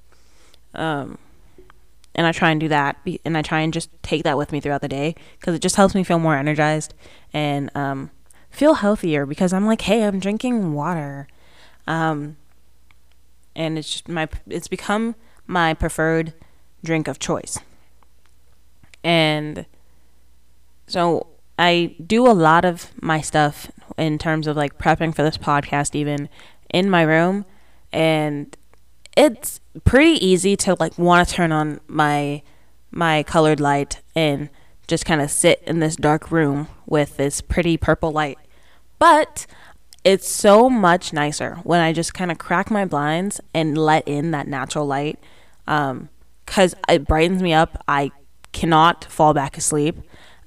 Um, 0.74 1.18
and 2.16 2.26
I 2.26 2.32
try 2.32 2.50
and 2.50 2.60
do 2.60 2.68
that, 2.68 2.98
and 3.24 3.38
I 3.38 3.42
try 3.42 3.60
and 3.60 3.72
just 3.72 3.90
take 4.02 4.24
that 4.24 4.36
with 4.36 4.50
me 4.50 4.58
throughout 4.58 4.80
the 4.80 4.88
day 4.88 5.14
because 5.38 5.54
it 5.54 5.62
just 5.62 5.76
helps 5.76 5.94
me 5.94 6.02
feel 6.02 6.18
more 6.18 6.36
energized 6.36 6.94
and 7.32 7.70
um, 7.76 8.10
feel 8.50 8.74
healthier. 8.74 9.24
Because 9.24 9.52
I'm 9.52 9.66
like, 9.66 9.82
hey, 9.82 10.02
I'm 10.02 10.18
drinking 10.18 10.74
water, 10.74 11.28
um, 11.86 12.36
and 13.54 13.78
it's 13.78 13.92
just 13.92 14.08
my 14.08 14.28
it's 14.48 14.68
become 14.68 15.14
my 15.46 15.74
preferred 15.74 16.34
drink 16.82 17.06
of 17.06 17.20
choice. 17.20 17.58
And 19.04 19.64
so 20.88 21.28
I 21.58 21.96
do 22.04 22.26
a 22.26 22.32
lot 22.32 22.64
of 22.64 22.92
my 23.02 23.20
stuff 23.20 23.70
in 23.96 24.18
terms 24.18 24.46
of 24.46 24.56
like 24.56 24.78
prepping 24.78 25.14
for 25.14 25.22
this 25.22 25.36
podcast, 25.38 25.94
even 25.94 26.28
in 26.72 26.88
my 26.88 27.02
room, 27.02 27.44
and 27.92 28.56
it's 29.16 29.60
pretty 29.84 30.24
easy 30.24 30.56
to 30.56 30.76
like 30.78 30.96
want 30.98 31.26
to 31.28 31.34
turn 31.34 31.50
on 31.52 31.80
my 31.88 32.42
my 32.90 33.22
colored 33.24 33.60
light 33.60 34.00
and 34.14 34.48
just 34.86 35.04
kind 35.04 35.20
of 35.20 35.30
sit 35.30 35.62
in 35.66 35.80
this 35.80 35.96
dark 35.96 36.30
room 36.30 36.68
with 36.86 37.16
this 37.16 37.40
pretty 37.40 37.76
purple 37.76 38.12
light. 38.12 38.38
But 38.98 39.46
it's 40.04 40.28
so 40.28 40.70
much 40.70 41.12
nicer 41.12 41.56
when 41.64 41.80
I 41.80 41.92
just 41.92 42.14
kind 42.14 42.30
of 42.30 42.38
crack 42.38 42.70
my 42.70 42.84
blinds 42.84 43.40
and 43.52 43.76
let 43.76 44.06
in 44.06 44.30
that 44.30 44.46
natural 44.46 44.86
light 44.86 45.18
Um, 45.66 46.08
cause 46.46 46.74
it 46.88 47.06
brightens 47.06 47.42
me 47.42 47.52
up. 47.52 47.82
I 47.86 48.10
cannot 48.52 49.04
fall 49.04 49.34
back 49.34 49.58
asleep. 49.58 49.98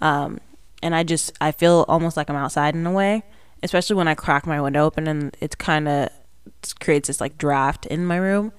Um, 0.01 0.39
and 0.81 0.95
I 0.95 1.03
just 1.03 1.31
I 1.41 1.51
feel 1.51 1.85
almost 1.87 2.17
like 2.17 2.29
I'm 2.29 2.35
outside 2.35 2.75
in 2.75 2.85
a 2.85 2.91
way, 2.91 3.23
especially 3.63 3.95
when 3.95 4.07
I 4.07 4.15
crack 4.15 4.45
my 4.45 4.61
window 4.61 4.85
open 4.85 5.07
and 5.07 5.35
it's 5.39 5.55
kind 5.55 5.87
of 5.87 6.09
creates 6.79 7.07
this 7.07 7.21
like 7.21 7.37
draft 7.37 7.85
in 7.85 8.05
my 8.05 8.17
room. 8.17 8.51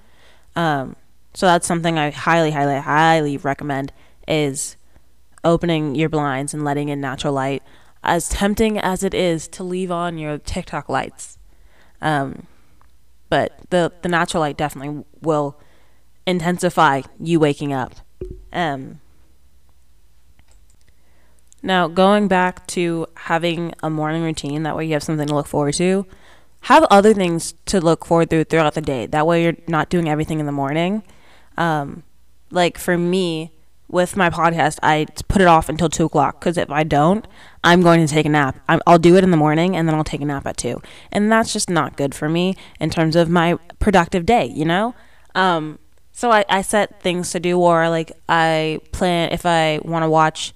Um, 0.55 0.95
so 1.33 1.45
that's 1.47 1.67
something 1.67 1.97
I 1.97 2.11
highly, 2.11 2.51
highly, 2.51 2.79
highly 2.79 3.37
recommend 3.37 3.91
is 4.27 4.77
opening 5.43 5.95
your 5.95 6.09
blinds 6.09 6.53
and 6.53 6.63
letting 6.63 6.89
in 6.89 7.01
natural 7.01 7.33
light. 7.33 7.63
As 8.03 8.27
tempting 8.27 8.77
as 8.77 9.03
it 9.03 9.13
is 9.13 9.47
to 9.49 9.63
leave 9.63 9.89
on 9.89 10.17
your 10.17 10.37
TikTok 10.37 10.89
lights, 10.89 11.37
um, 12.01 12.47
but 13.29 13.57
the 13.69 13.93
the 14.01 14.09
natural 14.09 14.41
light 14.41 14.57
definitely 14.57 15.05
will 15.21 15.57
intensify 16.27 17.03
you 17.17 17.39
waking 17.39 17.71
up. 17.71 17.95
Um, 18.51 18.99
now, 21.63 21.87
going 21.87 22.27
back 22.27 22.67
to 22.67 23.07
having 23.15 23.73
a 23.81 23.89
morning 23.89 24.21
routine, 24.21 24.63
that 24.63 24.75
way 24.75 24.85
you 24.85 24.93
have 24.93 25.03
something 25.03 25.27
to 25.27 25.33
look 25.33 25.47
forward 25.47 25.75
to. 25.75 26.05
Have 26.61 26.83
other 26.91 27.13
things 27.13 27.53
to 27.67 27.79
look 27.79 28.05
forward 28.05 28.29
to 28.31 28.43
throughout 28.43 28.73
the 28.73 28.81
day. 28.81 29.05
That 29.05 29.25
way 29.25 29.43
you're 29.43 29.55
not 29.67 29.89
doing 29.89 30.09
everything 30.09 30.41
in 30.41 30.45
the 30.45 30.51
morning. 30.51 31.03
Um, 31.57 32.03
like 32.51 32.77
for 32.77 32.97
me, 32.97 33.53
with 33.87 34.17
my 34.17 34.29
podcast, 34.29 34.79
I 34.83 35.05
put 35.29 35.41
it 35.41 35.47
off 35.47 35.69
until 35.69 35.87
two 35.87 36.05
o'clock 36.05 36.39
because 36.39 36.57
if 36.57 36.69
I 36.69 36.83
don't, 36.83 37.25
I'm 37.63 37.81
going 37.81 38.05
to 38.05 38.11
take 38.11 38.25
a 38.25 38.29
nap. 38.29 38.59
i 38.67 38.79
will 38.85 38.97
do 38.97 39.15
it 39.15 39.23
in 39.23 39.31
the 39.31 39.37
morning 39.37 39.75
and 39.75 39.87
then 39.87 39.95
I'll 39.95 40.03
take 40.03 40.21
a 40.21 40.25
nap 40.25 40.45
at 40.47 40.57
two, 40.57 40.81
and 41.11 41.31
that's 41.31 41.53
just 41.53 41.69
not 41.69 41.95
good 41.95 42.15
for 42.15 42.27
me 42.27 42.55
in 42.79 42.89
terms 42.89 43.15
of 43.15 43.29
my 43.29 43.57
productive 43.79 44.25
day. 44.25 44.45
You 44.45 44.65
know, 44.65 44.95
um, 45.35 45.79
so 46.11 46.31
I, 46.31 46.43
I 46.49 46.61
set 46.61 47.01
things 47.01 47.31
to 47.31 47.39
do, 47.39 47.59
or 47.59 47.87
like 47.89 48.11
I 48.27 48.79
plan 48.91 49.31
if 49.31 49.45
I 49.45 49.79
want 49.83 50.03
to 50.03 50.09
watch 50.09 50.53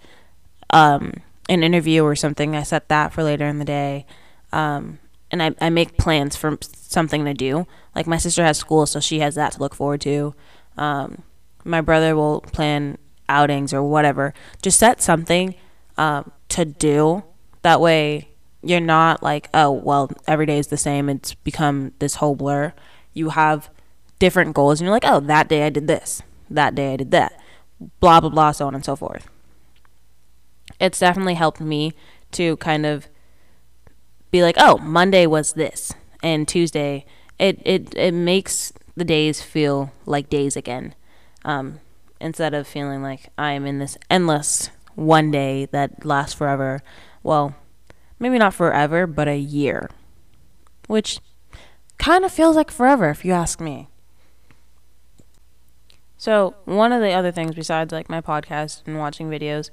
um, 0.71 1.13
an 1.50 1.63
interview 1.63 2.03
or 2.03 2.15
something, 2.15 2.55
I 2.55 2.63
set 2.63 2.89
that 2.89 3.13
for 3.13 3.24
later 3.24 3.47
in 3.47 3.59
the 3.59 3.65
day. 3.65 4.05
Um, 4.51 5.00
and 5.31 5.43
I, 5.43 5.53
I 5.59 5.69
make 5.69 5.97
plans 5.97 6.36
for 6.36 6.57
something 6.62 7.25
to 7.25 7.33
do. 7.33 7.67
Like 7.95 8.07
my 8.07 8.17
sister 8.17 8.43
has 8.43 8.57
school, 8.57 8.86
so 8.86 9.00
she 9.00 9.19
has 9.19 9.36
that 9.36 9.53
to 9.53 9.59
look 9.59 9.75
forward 9.75 10.01
to. 10.01 10.33
Um, 10.77 11.24
my 11.63 11.81
brother 11.81 12.15
will 12.15 12.41
plan 12.41 12.97
outings 13.27 13.74
or 13.74 13.83
whatever. 13.83 14.33
Just 14.62 14.79
set 14.79 15.01
something 15.01 15.55
um, 15.97 16.31
to 16.50 16.65
do. 16.65 17.24
That 17.62 17.81
way, 17.81 18.29
you're 18.62 18.79
not 18.79 19.21
like, 19.21 19.50
oh, 19.53 19.71
well, 19.71 20.09
every 20.27 20.45
day 20.45 20.59
is 20.59 20.67
the 20.67 20.77
same. 20.77 21.09
It's 21.09 21.33
become 21.33 21.93
this 22.00 22.15
whole 22.15 22.36
blur. 22.36 22.74
You 23.13 23.29
have 23.29 23.69
different 24.19 24.53
goals, 24.55 24.79
and 24.79 24.86
you're 24.86 24.95
like, 24.95 25.05
oh, 25.05 25.19
that 25.21 25.50
day 25.50 25.63
I 25.63 25.69
did 25.69 25.88
this. 25.88 26.21
That 26.50 26.75
day 26.75 26.93
I 26.93 26.97
did 26.97 27.12
that. 27.12 27.33
Blah, 28.00 28.21
blah, 28.21 28.29
blah, 28.29 28.51
so 28.51 28.67
on 28.67 28.75
and 28.75 28.86
so 28.86 28.95
forth 28.95 29.27
it's 30.79 31.00
definitely 31.00 31.36
helped 31.36 31.60
me 31.60 31.93
to 32.34 32.57
kind 32.57 32.86
of 32.86 33.07
be 34.31 34.41
like, 34.41 34.55
oh, 34.57 34.77
Monday 34.79 35.25
was 35.25 35.53
this, 35.53 35.93
and 36.22 36.48
Tuesday. 36.48 37.05
It 37.39 37.62
it 37.65 37.96
it 37.96 38.13
makes 38.13 38.74
the 38.96 39.05
days 39.05 39.41
feel 39.41 39.91
like 40.05 40.29
days 40.29 40.55
again, 40.55 40.96
um, 41.46 41.79
instead 42.19 42.53
of 42.53 42.67
feeling 42.67 43.01
like 43.01 43.29
I'm 43.38 43.65
in 43.65 43.79
this 43.79 43.98
endless 44.10 44.69
one 44.96 45.31
day 45.31 45.65
that 45.72 46.05
lasts 46.05 46.34
forever. 46.34 46.81
Well, 47.24 47.55
maybe 48.19 48.38
not 48.38 48.53
forever, 48.53 49.05
but 49.05 49.27
a 49.27 49.38
year, 49.38 49.89
which 50.88 51.19
kind 51.98 52.25
of 52.25 52.31
feels 52.31 52.55
like 52.55 52.72
forever 52.72 53.10
if 53.10 53.24
you 53.24 53.31
ask 53.34 53.62
me. 53.62 53.89
So, 56.19 56.55
one 56.65 56.91
of 56.91 57.01
the 57.01 57.12
other 57.12 57.31
things 57.31 57.53
besides 57.53 57.93
like 57.93 58.10
my 58.10 58.22
podcast 58.22 58.81
and 58.88 58.98
watching 58.98 59.29
videos, 59.29 59.69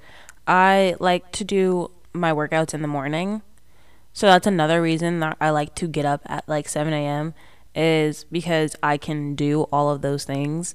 I 0.46 0.96
like 1.00 1.32
to 1.32 1.44
do 1.44 1.90
my 2.12 2.32
workouts 2.32 2.74
in 2.74 2.82
the 2.82 2.88
morning. 2.88 3.42
So 4.12 4.26
that's 4.26 4.46
another 4.46 4.80
reason 4.80 5.20
that 5.20 5.36
I 5.40 5.50
like 5.50 5.74
to 5.76 5.88
get 5.88 6.04
up 6.04 6.22
at 6.26 6.48
like 6.48 6.68
7 6.68 6.92
a.m. 6.92 7.34
is 7.74 8.24
because 8.24 8.76
I 8.82 8.96
can 8.96 9.34
do 9.34 9.62
all 9.72 9.90
of 9.90 10.02
those 10.02 10.24
things 10.24 10.74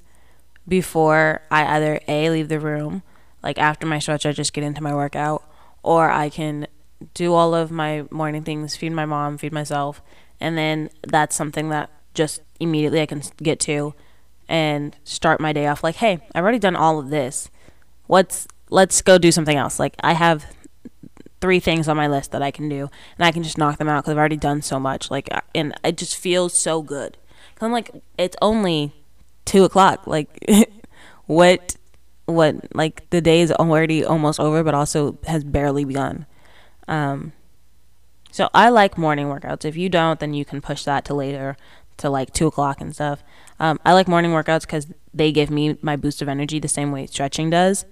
before 0.68 1.42
I 1.50 1.76
either 1.76 2.00
A, 2.06 2.30
leave 2.30 2.48
the 2.48 2.60
room, 2.60 3.02
like 3.42 3.58
after 3.58 3.86
my 3.86 3.98
stretch, 3.98 4.26
I 4.26 4.32
just 4.32 4.52
get 4.52 4.64
into 4.64 4.82
my 4.82 4.94
workout, 4.94 5.42
or 5.82 6.10
I 6.10 6.28
can 6.28 6.66
do 7.14 7.32
all 7.34 7.54
of 7.54 7.70
my 7.70 8.04
morning 8.10 8.42
things, 8.42 8.76
feed 8.76 8.92
my 8.92 9.06
mom, 9.06 9.38
feed 9.38 9.52
myself, 9.52 10.02
and 10.38 10.56
then 10.56 10.90
that's 11.06 11.34
something 11.34 11.70
that 11.70 11.90
just 12.14 12.42
immediately 12.60 13.00
I 13.00 13.06
can 13.06 13.22
get 13.42 13.58
to 13.60 13.94
and 14.48 14.96
start 15.04 15.40
my 15.40 15.52
day 15.52 15.66
off 15.66 15.82
like, 15.82 15.96
hey, 15.96 16.20
I've 16.34 16.42
already 16.42 16.58
done 16.58 16.76
all 16.76 16.98
of 16.98 17.10
this. 17.10 17.50
What's 18.06 18.46
let's 18.70 19.02
go 19.02 19.18
do 19.18 19.32
something 19.32 19.56
else. 19.56 19.78
Like 19.78 19.94
I 20.00 20.14
have 20.14 20.46
three 21.40 21.60
things 21.60 21.88
on 21.88 21.96
my 21.96 22.06
list 22.06 22.32
that 22.32 22.42
I 22.42 22.50
can 22.50 22.68
do, 22.68 22.90
and 23.18 23.26
I 23.26 23.32
can 23.32 23.42
just 23.42 23.58
knock 23.58 23.78
them 23.78 23.88
out 23.88 24.02
because 24.02 24.12
I've 24.12 24.18
already 24.18 24.36
done 24.36 24.62
so 24.62 24.78
much. 24.80 25.10
Like, 25.10 25.28
and 25.54 25.74
it 25.84 25.96
just 25.96 26.16
feels 26.16 26.54
so 26.54 26.82
good. 26.82 27.16
Cause 27.54 27.66
I'm 27.66 27.72
like, 27.72 27.90
it's 28.18 28.36
only 28.40 28.92
two 29.44 29.64
o'clock. 29.64 30.06
Like, 30.06 30.28
what, 31.26 31.76
what? 32.26 32.74
Like 32.74 33.08
the 33.10 33.20
day 33.20 33.40
is 33.40 33.52
already 33.52 34.04
almost 34.04 34.40
over, 34.40 34.62
but 34.62 34.74
also 34.74 35.18
has 35.26 35.44
barely 35.44 35.84
begun. 35.84 36.26
Um, 36.88 37.32
so 38.30 38.48
I 38.54 38.68
like 38.68 38.96
morning 38.96 39.26
workouts. 39.26 39.64
If 39.64 39.76
you 39.76 39.88
don't, 39.88 40.20
then 40.20 40.34
you 40.34 40.44
can 40.44 40.60
push 40.60 40.84
that 40.84 41.04
to 41.06 41.14
later, 41.14 41.56
to 41.96 42.08
like 42.08 42.32
two 42.32 42.46
o'clock 42.46 42.80
and 42.80 42.94
stuff. 42.94 43.22
Um, 43.58 43.78
I 43.84 43.92
like 43.92 44.08
morning 44.08 44.30
workouts 44.30 44.62
because 44.62 44.86
they 45.12 45.32
give 45.32 45.50
me 45.50 45.76
my 45.82 45.96
boost 45.96 46.22
of 46.22 46.28
energy 46.28 46.58
the 46.58 46.68
same 46.68 46.92
way 46.92 47.06
stretching 47.06 47.50
does. 47.50 47.84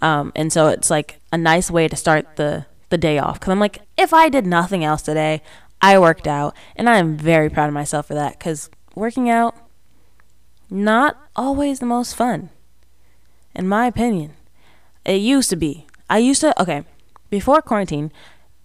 Um, 0.00 0.32
and 0.34 0.52
so 0.52 0.68
it's 0.68 0.90
like 0.90 1.20
a 1.32 1.38
nice 1.38 1.70
way 1.70 1.88
to 1.88 1.96
start 1.96 2.36
the, 2.36 2.66
the 2.88 2.98
day 2.98 3.18
off. 3.18 3.38
Because 3.38 3.50
I'm 3.50 3.60
like, 3.60 3.82
if 3.96 4.14
I 4.14 4.28
did 4.28 4.46
nothing 4.46 4.84
else 4.84 5.02
today, 5.02 5.42
I 5.82 5.98
worked 5.98 6.26
out. 6.26 6.56
And 6.76 6.88
I 6.88 6.98
am 6.98 7.16
very 7.16 7.50
proud 7.50 7.68
of 7.68 7.74
myself 7.74 8.06
for 8.06 8.14
that. 8.14 8.38
Because 8.38 8.70
working 8.94 9.28
out, 9.28 9.54
not 10.70 11.16
always 11.34 11.80
the 11.80 11.86
most 11.86 12.14
fun, 12.14 12.50
in 13.54 13.68
my 13.68 13.86
opinion. 13.86 14.34
It 15.04 15.20
used 15.20 15.50
to 15.50 15.56
be. 15.56 15.86
I 16.08 16.18
used 16.18 16.40
to, 16.42 16.60
okay, 16.60 16.84
before 17.28 17.62
quarantine, 17.62 18.12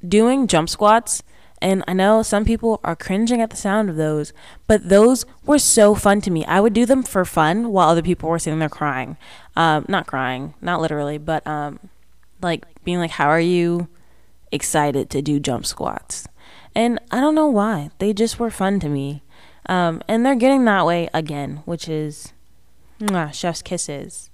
doing 0.07 0.47
jump 0.47 0.69
squats 0.69 1.23
and 1.65 1.83
I 1.87 1.93
know 1.93 2.21
some 2.21 2.45
people 2.45 2.79
are 2.83 2.95
cringing 2.95 3.41
at 3.41 3.49
the 3.49 3.55
sound 3.55 3.89
of 3.89 3.95
those, 3.95 4.33
but 4.67 4.87
those 4.87 5.25
were 5.47 5.57
so 5.57 5.95
fun 5.95 6.21
to 6.21 6.29
me. 6.29 6.45
I 6.45 6.59
would 6.59 6.73
do 6.73 6.85
them 6.85 7.01
for 7.01 7.25
fun 7.25 7.71
while 7.71 7.89
other 7.89 8.03
people 8.03 8.29
were 8.29 8.37
sitting 8.37 8.59
there 8.59 8.69
crying. 8.69 9.17
Um, 9.55 9.83
not 9.89 10.05
crying, 10.05 10.53
not 10.61 10.79
literally, 10.79 11.17
but 11.17 11.45
um, 11.47 11.79
like 12.39 12.65
being 12.83 12.99
like, 12.99 13.09
How 13.09 13.29
are 13.29 13.39
you 13.39 13.87
excited 14.51 15.09
to 15.09 15.23
do 15.23 15.39
jump 15.39 15.65
squats? 15.65 16.27
And 16.75 16.99
I 17.09 17.19
don't 17.19 17.33
know 17.33 17.47
why. 17.47 17.89
They 17.97 18.13
just 18.13 18.39
were 18.39 18.51
fun 18.51 18.79
to 18.81 18.87
me. 18.87 19.23
Um, 19.65 20.03
and 20.07 20.23
they're 20.23 20.35
getting 20.35 20.65
that 20.65 20.85
way 20.85 21.09
again, 21.15 21.63
which 21.65 21.89
is 21.89 22.31
mwah, 22.99 23.33
chef's 23.33 23.63
kisses. 23.63 24.29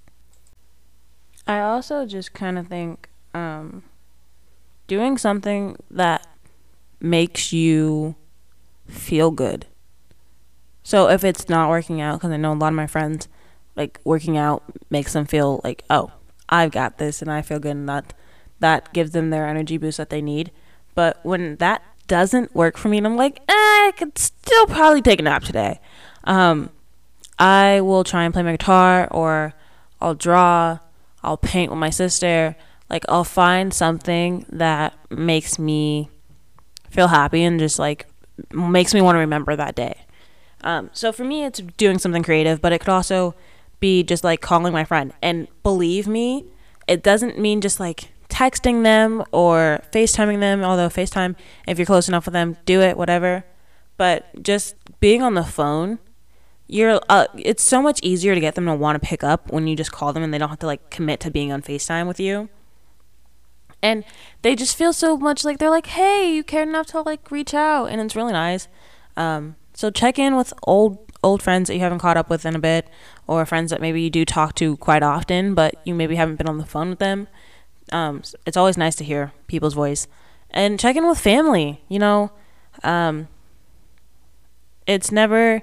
I 1.46 1.60
also 1.60 2.04
just 2.04 2.34
kind 2.34 2.58
of 2.58 2.66
think 2.66 3.08
um, 3.32 3.84
doing 4.86 5.16
something 5.16 5.76
that 5.90 6.26
makes 7.02 7.52
you 7.52 8.14
feel 8.86 9.30
good. 9.30 9.66
So 10.82 11.08
if 11.08 11.24
it's 11.24 11.48
not 11.48 11.68
working 11.68 12.00
out, 12.00 12.18
because 12.18 12.30
I 12.30 12.36
know 12.36 12.52
a 12.52 12.54
lot 12.54 12.68
of 12.68 12.74
my 12.74 12.86
friends, 12.86 13.28
like 13.76 14.00
working 14.04 14.36
out 14.36 14.62
makes 14.90 15.12
them 15.12 15.26
feel 15.26 15.60
like, 15.64 15.84
oh, 15.90 16.12
I've 16.48 16.70
got 16.70 16.98
this 16.98 17.22
and 17.22 17.30
I 17.30 17.42
feel 17.42 17.58
good, 17.58 17.76
and 17.76 17.88
that 17.88 18.14
that 18.60 18.92
gives 18.92 19.10
them 19.10 19.30
their 19.30 19.46
energy 19.46 19.76
boost 19.76 19.98
that 19.98 20.10
they 20.10 20.22
need. 20.22 20.50
But 20.94 21.18
when 21.24 21.56
that 21.56 21.82
doesn't 22.06 22.54
work 22.54 22.76
for 22.76 22.88
me, 22.88 22.98
and 22.98 23.06
I'm 23.06 23.16
like, 23.16 23.40
eh, 23.48 23.52
I 23.52 23.92
could 23.96 24.18
still 24.18 24.66
probably 24.66 25.02
take 25.02 25.20
a 25.20 25.22
nap 25.22 25.42
today. 25.42 25.80
Um, 26.24 26.70
I 27.38 27.80
will 27.80 28.04
try 28.04 28.24
and 28.24 28.32
play 28.32 28.42
my 28.42 28.52
guitar, 28.52 29.08
or 29.10 29.54
I'll 30.00 30.14
draw, 30.14 30.78
I'll 31.22 31.36
paint 31.36 31.70
with 31.70 31.78
my 31.78 31.90
sister. 31.90 32.56
Like 32.90 33.04
I'll 33.08 33.24
find 33.24 33.72
something 33.72 34.44
that 34.50 34.94
makes 35.10 35.58
me 35.58 36.10
feel 36.92 37.08
happy 37.08 37.42
and 37.42 37.58
just 37.58 37.78
like 37.78 38.06
makes 38.52 38.94
me 38.94 39.00
want 39.00 39.16
to 39.16 39.20
remember 39.20 39.56
that 39.56 39.74
day. 39.74 40.04
Um, 40.62 40.90
so 40.92 41.10
for 41.10 41.24
me, 41.24 41.44
it's 41.44 41.60
doing 41.76 41.98
something 41.98 42.22
creative, 42.22 42.60
but 42.60 42.72
it 42.72 42.78
could 42.78 42.90
also 42.90 43.34
be 43.80 44.02
just 44.02 44.22
like 44.22 44.40
calling 44.40 44.72
my 44.72 44.84
friend. 44.84 45.12
And 45.22 45.48
believe 45.62 46.06
me, 46.06 46.44
it 46.86 47.02
doesn't 47.02 47.38
mean 47.38 47.60
just 47.60 47.80
like 47.80 48.12
texting 48.28 48.82
them 48.82 49.24
or 49.32 49.82
FaceTiming 49.92 50.40
them, 50.40 50.62
although 50.62 50.88
FaceTime, 50.88 51.34
if 51.66 51.78
you're 51.78 51.86
close 51.86 52.08
enough 52.08 52.26
with 52.26 52.34
them, 52.34 52.56
do 52.64 52.80
it, 52.80 52.96
whatever. 52.96 53.44
But 53.96 54.42
just 54.42 54.76
being 55.00 55.22
on 55.22 55.34
the 55.34 55.44
phone, 55.44 55.98
you're 56.68 57.00
uh, 57.08 57.26
it's 57.36 57.62
so 57.62 57.82
much 57.82 58.00
easier 58.02 58.34
to 58.34 58.40
get 58.40 58.54
them 58.54 58.66
to 58.66 58.74
want 58.74 59.00
to 59.00 59.06
pick 59.06 59.24
up 59.24 59.50
when 59.50 59.66
you 59.66 59.76
just 59.76 59.92
call 59.92 60.12
them 60.12 60.22
and 60.22 60.32
they 60.32 60.38
don't 60.38 60.48
have 60.48 60.60
to 60.60 60.66
like 60.66 60.90
commit 60.90 61.20
to 61.20 61.30
being 61.30 61.52
on 61.52 61.60
FaceTime 61.60 62.06
with 62.06 62.20
you 62.20 62.48
and 63.82 64.04
they 64.42 64.54
just 64.54 64.76
feel 64.76 64.92
so 64.92 65.16
much 65.16 65.44
like 65.44 65.58
they're 65.58 65.70
like 65.70 65.86
hey 65.86 66.34
you 66.34 66.44
cared 66.44 66.68
enough 66.68 66.86
to 66.86 67.00
like 67.02 67.30
reach 67.30 67.54
out 67.54 67.86
and 67.86 68.00
it's 68.00 68.16
really 68.16 68.32
nice 68.32 68.68
um, 69.16 69.56
so 69.74 69.90
check 69.90 70.18
in 70.18 70.36
with 70.36 70.52
old 70.64 70.98
old 71.22 71.42
friends 71.42 71.68
that 71.68 71.74
you 71.74 71.80
haven't 71.80 72.00
caught 72.00 72.16
up 72.16 72.28
with 72.28 72.44
in 72.44 72.56
a 72.56 72.58
bit, 72.58 72.88
or 73.26 73.46
friends 73.46 73.70
that 73.70 73.80
maybe 73.80 74.02
you 74.02 74.10
do 74.10 74.24
talk 74.24 74.54
to 74.56 74.76
quite 74.78 75.02
often, 75.02 75.54
but 75.54 75.74
you 75.84 75.94
maybe 75.94 76.16
haven't 76.16 76.36
been 76.36 76.48
on 76.48 76.58
the 76.58 76.66
phone 76.66 76.90
with 76.90 76.98
them. 76.98 77.28
Um, 77.92 78.22
it's 78.46 78.56
always 78.56 78.76
nice 78.76 78.96
to 78.96 79.04
hear 79.04 79.32
people's 79.46 79.74
voice 79.74 80.08
and 80.50 80.80
check 80.80 80.96
in 80.96 81.06
with 81.06 81.18
family. 81.18 81.82
You 81.88 81.98
know, 81.98 82.32
um, 82.82 83.28
it's 84.86 85.12
never 85.12 85.62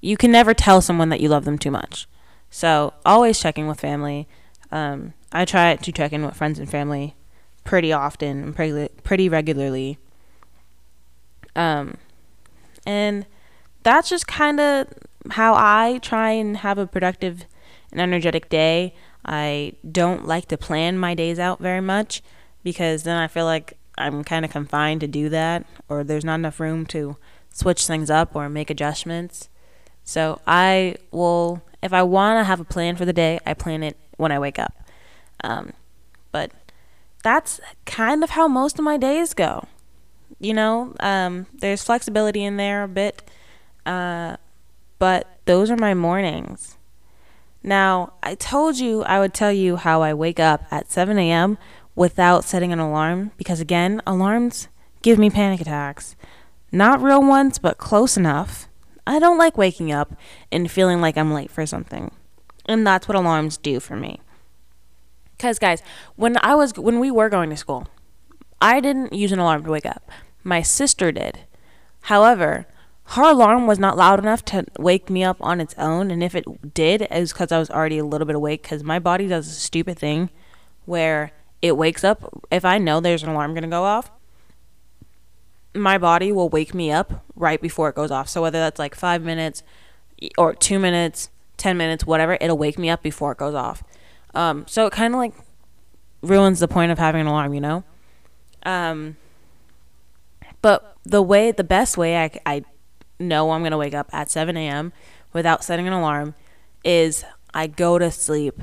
you 0.00 0.16
can 0.16 0.30
never 0.30 0.54
tell 0.54 0.80
someone 0.80 1.08
that 1.08 1.20
you 1.20 1.28
love 1.28 1.44
them 1.44 1.58
too 1.58 1.70
much. 1.70 2.06
So 2.50 2.94
always 3.04 3.40
checking 3.40 3.66
with 3.68 3.80
family. 3.80 4.28
Um, 4.70 5.14
I 5.32 5.44
try 5.44 5.76
to 5.76 5.92
check 5.92 6.12
in 6.12 6.24
with 6.24 6.36
friends 6.36 6.58
and 6.58 6.70
family 6.70 7.14
pretty 7.68 7.92
often 7.92 8.42
and 8.44 8.56
pretty 8.56 8.88
pretty 9.02 9.28
regularly. 9.28 9.98
Um, 11.54 11.98
and 12.86 13.26
that's 13.82 14.08
just 14.08 14.26
kind 14.26 14.58
of 14.58 14.86
how 15.32 15.52
I 15.52 15.98
try 16.00 16.30
and 16.30 16.56
have 16.56 16.78
a 16.78 16.86
productive 16.86 17.44
and 17.92 18.00
energetic 18.00 18.48
day. 18.48 18.94
I 19.22 19.74
don't 19.92 20.26
like 20.26 20.48
to 20.48 20.56
plan 20.56 20.96
my 20.96 21.14
days 21.14 21.38
out 21.38 21.60
very 21.60 21.82
much 21.82 22.22
because 22.64 23.02
then 23.02 23.18
I 23.18 23.28
feel 23.28 23.44
like 23.44 23.76
I'm 23.98 24.24
kind 24.24 24.46
of 24.46 24.50
confined 24.50 25.02
to 25.02 25.06
do 25.06 25.28
that, 25.28 25.66
or 25.90 26.02
there's 26.02 26.24
not 26.24 26.36
enough 26.36 26.60
room 26.60 26.86
to 26.86 27.18
switch 27.52 27.86
things 27.86 28.08
up 28.08 28.34
or 28.34 28.48
make 28.48 28.70
adjustments. 28.70 29.50
So 30.04 30.40
I 30.46 30.96
will, 31.10 31.60
if 31.82 31.92
I 31.92 32.02
want 32.02 32.40
to 32.40 32.44
have 32.44 32.60
a 32.60 32.64
plan 32.64 32.96
for 32.96 33.04
the 33.04 33.12
day, 33.12 33.40
I 33.44 33.52
plan 33.52 33.82
it 33.82 33.98
when 34.16 34.32
I 34.32 34.38
wake 34.38 34.58
up. 34.58 34.72
Um, 35.44 35.74
but 36.32 36.50
that's 37.22 37.60
kind 37.84 38.22
of 38.22 38.30
how 38.30 38.48
most 38.48 38.78
of 38.78 38.84
my 38.84 38.96
days 38.96 39.34
go. 39.34 39.66
You 40.38 40.54
know, 40.54 40.94
um, 41.00 41.46
there's 41.52 41.82
flexibility 41.82 42.44
in 42.44 42.56
there 42.56 42.84
a 42.84 42.88
bit, 42.88 43.28
uh, 43.84 44.36
but 44.98 45.38
those 45.46 45.70
are 45.70 45.76
my 45.76 45.94
mornings. 45.94 46.76
Now, 47.62 48.12
I 48.22 48.34
told 48.34 48.78
you 48.78 49.02
I 49.02 49.18
would 49.18 49.34
tell 49.34 49.52
you 49.52 49.76
how 49.76 50.02
I 50.02 50.14
wake 50.14 50.38
up 50.38 50.64
at 50.70 50.92
7 50.92 51.18
a.m. 51.18 51.58
without 51.94 52.44
setting 52.44 52.72
an 52.72 52.78
alarm 52.78 53.32
because, 53.36 53.60
again, 53.60 54.00
alarms 54.06 54.68
give 55.02 55.18
me 55.18 55.28
panic 55.28 55.60
attacks. 55.60 56.14
Not 56.70 57.02
real 57.02 57.22
ones, 57.22 57.58
but 57.58 57.78
close 57.78 58.16
enough. 58.16 58.68
I 59.06 59.18
don't 59.18 59.38
like 59.38 59.56
waking 59.58 59.90
up 59.90 60.14
and 60.52 60.70
feeling 60.70 61.00
like 61.00 61.16
I'm 61.16 61.32
late 61.32 61.50
for 61.50 61.66
something. 61.66 62.12
And 62.66 62.86
that's 62.86 63.08
what 63.08 63.16
alarms 63.16 63.56
do 63.56 63.80
for 63.80 63.96
me. 63.96 64.20
Cuz 65.38 65.58
guys, 65.58 65.82
when 66.16 66.36
I 66.42 66.54
was 66.54 66.76
when 66.78 67.00
we 67.00 67.10
were 67.10 67.28
going 67.28 67.50
to 67.50 67.56
school, 67.56 67.86
I 68.60 68.80
didn't 68.80 69.12
use 69.12 69.32
an 69.32 69.38
alarm 69.38 69.64
to 69.64 69.70
wake 69.70 69.86
up. 69.86 70.10
My 70.44 70.62
sister 70.62 71.12
did. 71.12 71.40
However, 72.02 72.66
her 73.12 73.30
alarm 73.30 73.66
was 73.66 73.78
not 73.78 73.96
loud 73.96 74.18
enough 74.18 74.44
to 74.46 74.64
wake 74.78 75.08
me 75.08 75.24
up 75.24 75.36
on 75.40 75.60
its 75.60 75.74
own, 75.78 76.10
and 76.10 76.22
if 76.22 76.34
it 76.34 76.74
did, 76.74 77.02
it 77.02 77.10
was 77.10 77.32
because 77.32 77.52
I 77.52 77.58
was 77.58 77.70
already 77.70 77.98
a 77.98 78.04
little 78.04 78.26
bit 78.26 78.36
awake. 78.36 78.62
Because 78.62 78.82
my 78.82 78.98
body 78.98 79.28
does 79.28 79.46
a 79.48 79.52
stupid 79.52 79.98
thing 79.98 80.30
where 80.84 81.32
it 81.62 81.76
wakes 81.76 82.04
up 82.04 82.46
if 82.50 82.64
I 82.64 82.78
know 82.78 83.00
there's 83.00 83.22
an 83.22 83.30
alarm 83.30 83.54
gonna 83.54 83.68
go 83.68 83.84
off 83.84 84.10
my 85.78 85.98
body 85.98 86.32
will 86.32 86.48
wake 86.48 86.74
me 86.74 86.90
up 86.90 87.24
right 87.34 87.60
before 87.60 87.88
it 87.88 87.94
goes 87.94 88.10
off. 88.10 88.28
So 88.28 88.42
whether 88.42 88.58
that's 88.58 88.78
like 88.78 88.94
five 88.94 89.22
minutes 89.22 89.62
or 90.36 90.54
two 90.54 90.78
minutes, 90.78 91.30
10 91.56 91.76
minutes, 91.76 92.06
whatever, 92.06 92.36
it'll 92.40 92.58
wake 92.58 92.78
me 92.78 92.90
up 92.90 93.02
before 93.02 93.32
it 93.32 93.38
goes 93.38 93.54
off. 93.54 93.82
Um, 94.34 94.66
so 94.66 94.86
it 94.86 94.92
kind 94.92 95.14
of 95.14 95.18
like 95.18 95.34
ruins 96.22 96.60
the 96.60 96.68
point 96.68 96.92
of 96.92 96.98
having 96.98 97.22
an 97.22 97.26
alarm, 97.26 97.54
you 97.54 97.60
know? 97.60 97.84
Um, 98.64 99.16
but 100.60 100.96
the 101.04 101.22
way, 101.22 101.52
the 101.52 101.64
best 101.64 101.96
way 101.96 102.16
I, 102.16 102.30
I 102.44 102.64
know 103.18 103.50
I'm 103.50 103.62
going 103.62 103.72
to 103.72 103.78
wake 103.78 103.94
up 103.94 104.08
at 104.12 104.30
7 104.30 104.56
a.m. 104.56 104.92
without 105.32 105.64
setting 105.64 105.86
an 105.86 105.92
alarm 105.92 106.34
is 106.84 107.24
I 107.54 107.66
go 107.66 107.98
to 107.98 108.10
sleep 108.10 108.60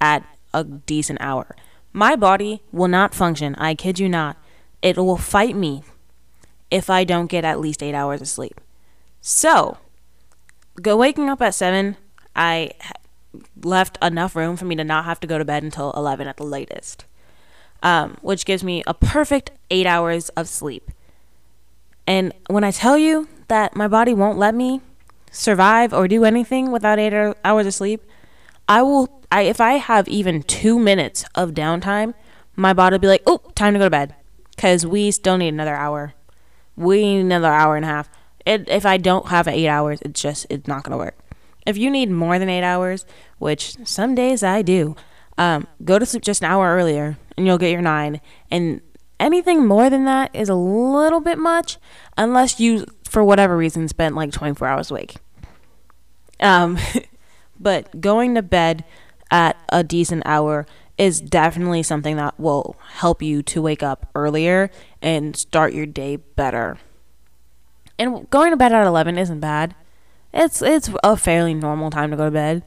at 0.00 0.24
a 0.52 0.64
decent 0.64 1.20
hour. 1.20 1.56
My 1.92 2.16
body 2.16 2.62
will 2.72 2.88
not 2.88 3.14
function. 3.14 3.54
I 3.56 3.74
kid 3.74 3.98
you 3.98 4.08
not. 4.08 4.36
It 4.82 4.96
will 4.96 5.16
fight 5.16 5.56
me 5.56 5.82
if 6.70 6.90
I 6.90 7.04
don't 7.04 7.26
get 7.26 7.44
at 7.44 7.60
least 7.60 7.82
eight 7.82 7.94
hours 7.94 8.20
of 8.20 8.28
sleep. 8.28 8.60
So, 9.20 9.78
go 10.80 10.96
waking 10.96 11.28
up 11.28 11.42
at 11.42 11.54
seven, 11.54 11.96
I 12.36 12.70
left 13.64 13.98
enough 14.02 14.36
room 14.36 14.56
for 14.56 14.64
me 14.64 14.76
to 14.76 14.84
not 14.84 15.04
have 15.04 15.20
to 15.20 15.26
go 15.26 15.38
to 15.38 15.44
bed 15.44 15.62
until 15.62 15.92
11 15.92 16.26
at 16.28 16.36
the 16.36 16.44
latest, 16.44 17.04
um, 17.82 18.16
which 18.22 18.44
gives 18.44 18.62
me 18.62 18.82
a 18.86 18.94
perfect 18.94 19.50
eight 19.70 19.86
hours 19.86 20.28
of 20.30 20.48
sleep. 20.48 20.90
And 22.06 22.32
when 22.48 22.64
I 22.64 22.70
tell 22.70 22.96
you 22.96 23.28
that 23.48 23.76
my 23.76 23.88
body 23.88 24.14
won't 24.14 24.38
let 24.38 24.54
me 24.54 24.80
survive 25.30 25.92
or 25.92 26.08
do 26.08 26.24
anything 26.24 26.70
without 26.70 26.98
eight 26.98 27.34
hours 27.44 27.66
of 27.66 27.74
sleep, 27.74 28.02
I 28.68 28.82
will. 28.82 29.14
I 29.30 29.42
if 29.42 29.60
I 29.60 29.72
have 29.74 30.08
even 30.08 30.42
two 30.42 30.78
minutes 30.78 31.24
of 31.34 31.50
downtime, 31.50 32.14
my 32.56 32.72
body 32.72 32.94
will 32.94 33.00
be 33.00 33.08
like, 33.08 33.22
"Oh, 33.26 33.42
time 33.54 33.74
to 33.74 33.78
go 33.78 33.86
to 33.86 33.90
bed," 33.90 34.14
because 34.56 34.86
we 34.86 35.10
still 35.10 35.36
need 35.36 35.48
another 35.48 35.74
hour 35.74 36.14
we 36.78 37.02
need 37.02 37.20
another 37.20 37.48
hour 37.48 37.76
and 37.76 37.84
a 37.84 37.88
half. 37.88 38.08
It, 38.46 38.68
if 38.68 38.86
I 38.86 38.96
don't 38.96 39.28
have 39.28 39.48
eight 39.48 39.68
hours, 39.68 40.00
it's 40.02 40.22
just 40.22 40.46
it's 40.48 40.68
not 40.68 40.84
gonna 40.84 40.96
work. 40.96 41.18
If 41.68 41.76
you 41.76 41.90
need 41.90 42.10
more 42.10 42.38
than 42.38 42.48
eight 42.48 42.62
hours, 42.62 43.04
which 43.38 43.76
some 43.86 44.14
days 44.14 44.42
I 44.42 44.62
do, 44.62 44.96
um, 45.36 45.66
go 45.84 45.98
to 45.98 46.06
sleep 46.06 46.22
just 46.22 46.42
an 46.42 46.50
hour 46.50 46.74
earlier 46.74 47.18
and 47.36 47.46
you'll 47.46 47.58
get 47.58 47.72
your 47.72 47.82
nine. 47.82 48.22
And 48.50 48.80
anything 49.20 49.66
more 49.66 49.90
than 49.90 50.06
that 50.06 50.34
is 50.34 50.48
a 50.48 50.54
little 50.54 51.20
bit 51.20 51.36
much, 51.36 51.76
unless 52.16 52.58
you, 52.58 52.86
for 53.04 53.22
whatever 53.22 53.54
reason, 53.54 53.86
spent 53.86 54.16
like 54.16 54.32
24 54.32 54.66
hours 54.66 54.90
awake. 54.90 55.16
Um, 56.40 56.78
but 57.60 58.00
going 58.00 58.34
to 58.34 58.42
bed 58.42 58.86
at 59.30 59.62
a 59.68 59.84
decent 59.84 60.22
hour 60.24 60.66
is 60.96 61.20
definitely 61.20 61.82
something 61.82 62.16
that 62.16 62.40
will 62.40 62.76
help 62.94 63.20
you 63.20 63.42
to 63.42 63.60
wake 63.60 63.82
up 63.82 64.08
earlier 64.14 64.70
and 65.02 65.36
start 65.36 65.74
your 65.74 65.84
day 65.84 66.16
better. 66.16 66.78
And 67.98 68.28
going 68.30 68.52
to 68.52 68.56
bed 68.56 68.72
at 68.72 68.86
11 68.86 69.18
isn't 69.18 69.40
bad. 69.40 69.74
It's 70.32 70.62
it's 70.62 70.90
a 71.02 71.16
fairly 71.16 71.54
normal 71.54 71.90
time 71.90 72.10
to 72.10 72.16
go 72.16 72.26
to 72.26 72.30
bed. 72.30 72.62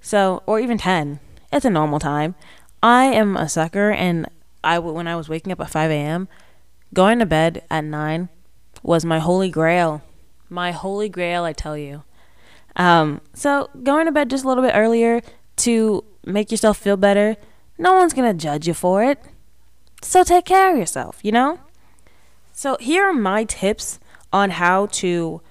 So, 0.00 0.42
or 0.46 0.58
even 0.58 0.78
10. 0.78 1.20
It's 1.52 1.64
a 1.64 1.70
normal 1.70 1.98
time. 1.98 2.34
I 2.82 3.04
am 3.04 3.36
a 3.36 3.48
sucker 3.48 3.90
and 3.90 4.28
I 4.64 4.78
when 4.78 5.06
I 5.06 5.16
was 5.16 5.28
waking 5.28 5.52
up 5.52 5.60
at 5.60 5.70
5 5.70 5.90
a.m., 5.90 6.28
going 6.94 7.18
to 7.18 7.26
bed 7.26 7.64
at 7.70 7.84
9 7.84 8.28
was 8.82 9.04
my 9.04 9.18
holy 9.18 9.50
grail. 9.50 10.02
My 10.48 10.72
holy 10.72 11.08
grail, 11.08 11.44
I 11.44 11.52
tell 11.52 11.76
you. 11.76 12.04
Um, 12.76 13.20
so 13.34 13.70
going 13.82 14.06
to 14.06 14.12
bed 14.12 14.30
just 14.30 14.44
a 14.44 14.48
little 14.48 14.64
bit 14.64 14.72
earlier 14.74 15.22
to 15.56 16.04
make 16.24 16.50
yourself 16.50 16.78
feel 16.78 16.96
better 16.96 17.36
no 17.82 17.94
one's 17.94 18.12
going 18.12 18.30
to 18.30 18.40
judge 18.40 18.68
you 18.68 18.74
for 18.74 19.02
it. 19.02 19.18
So 20.02 20.22
take 20.22 20.44
care 20.44 20.72
of 20.72 20.78
yourself, 20.78 21.18
you 21.22 21.32
know? 21.32 21.58
So 22.52 22.76
here 22.80 23.04
are 23.08 23.12
my 23.12 23.44
tips 23.44 23.98
on 24.32 24.50
how 24.50 24.86
to 24.86 25.42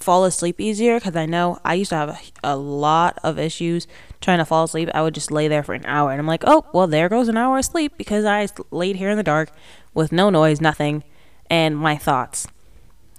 fall 0.00 0.24
asleep 0.24 0.60
easier 0.60 0.98
because 0.98 1.14
I 1.14 1.26
know 1.26 1.58
I 1.64 1.74
used 1.74 1.90
to 1.90 1.96
have 1.96 2.08
a, 2.08 2.54
a, 2.54 2.56
lot 2.56 3.18
of 3.22 3.38
issues 3.38 3.86
trying 4.20 4.38
to 4.38 4.44
fall 4.44 4.64
asleep. 4.64 4.88
I 4.94 5.02
would 5.02 5.14
just 5.14 5.30
lay 5.30 5.46
there 5.46 5.62
for 5.62 5.74
an 5.74 5.84
hour 5.86 6.10
and 6.10 6.18
I'm 6.18 6.26
like, 6.26 6.42
oh, 6.46 6.64
well, 6.72 6.86
there 6.86 7.08
goes 7.08 7.28
an 7.28 7.36
hour 7.36 7.58
of 7.58 7.64
sleep 7.64 7.92
because 7.98 8.24
I 8.24 8.48
laid 8.70 8.96
here 8.96 9.10
in 9.10 9.16
the 9.16 9.22
dark 9.22 9.50
with 9.92 10.10
no 10.10 10.30
noise, 10.30 10.60
nothing, 10.60 11.04
and 11.50 11.76
my 11.76 11.96
thoughts, 11.96 12.46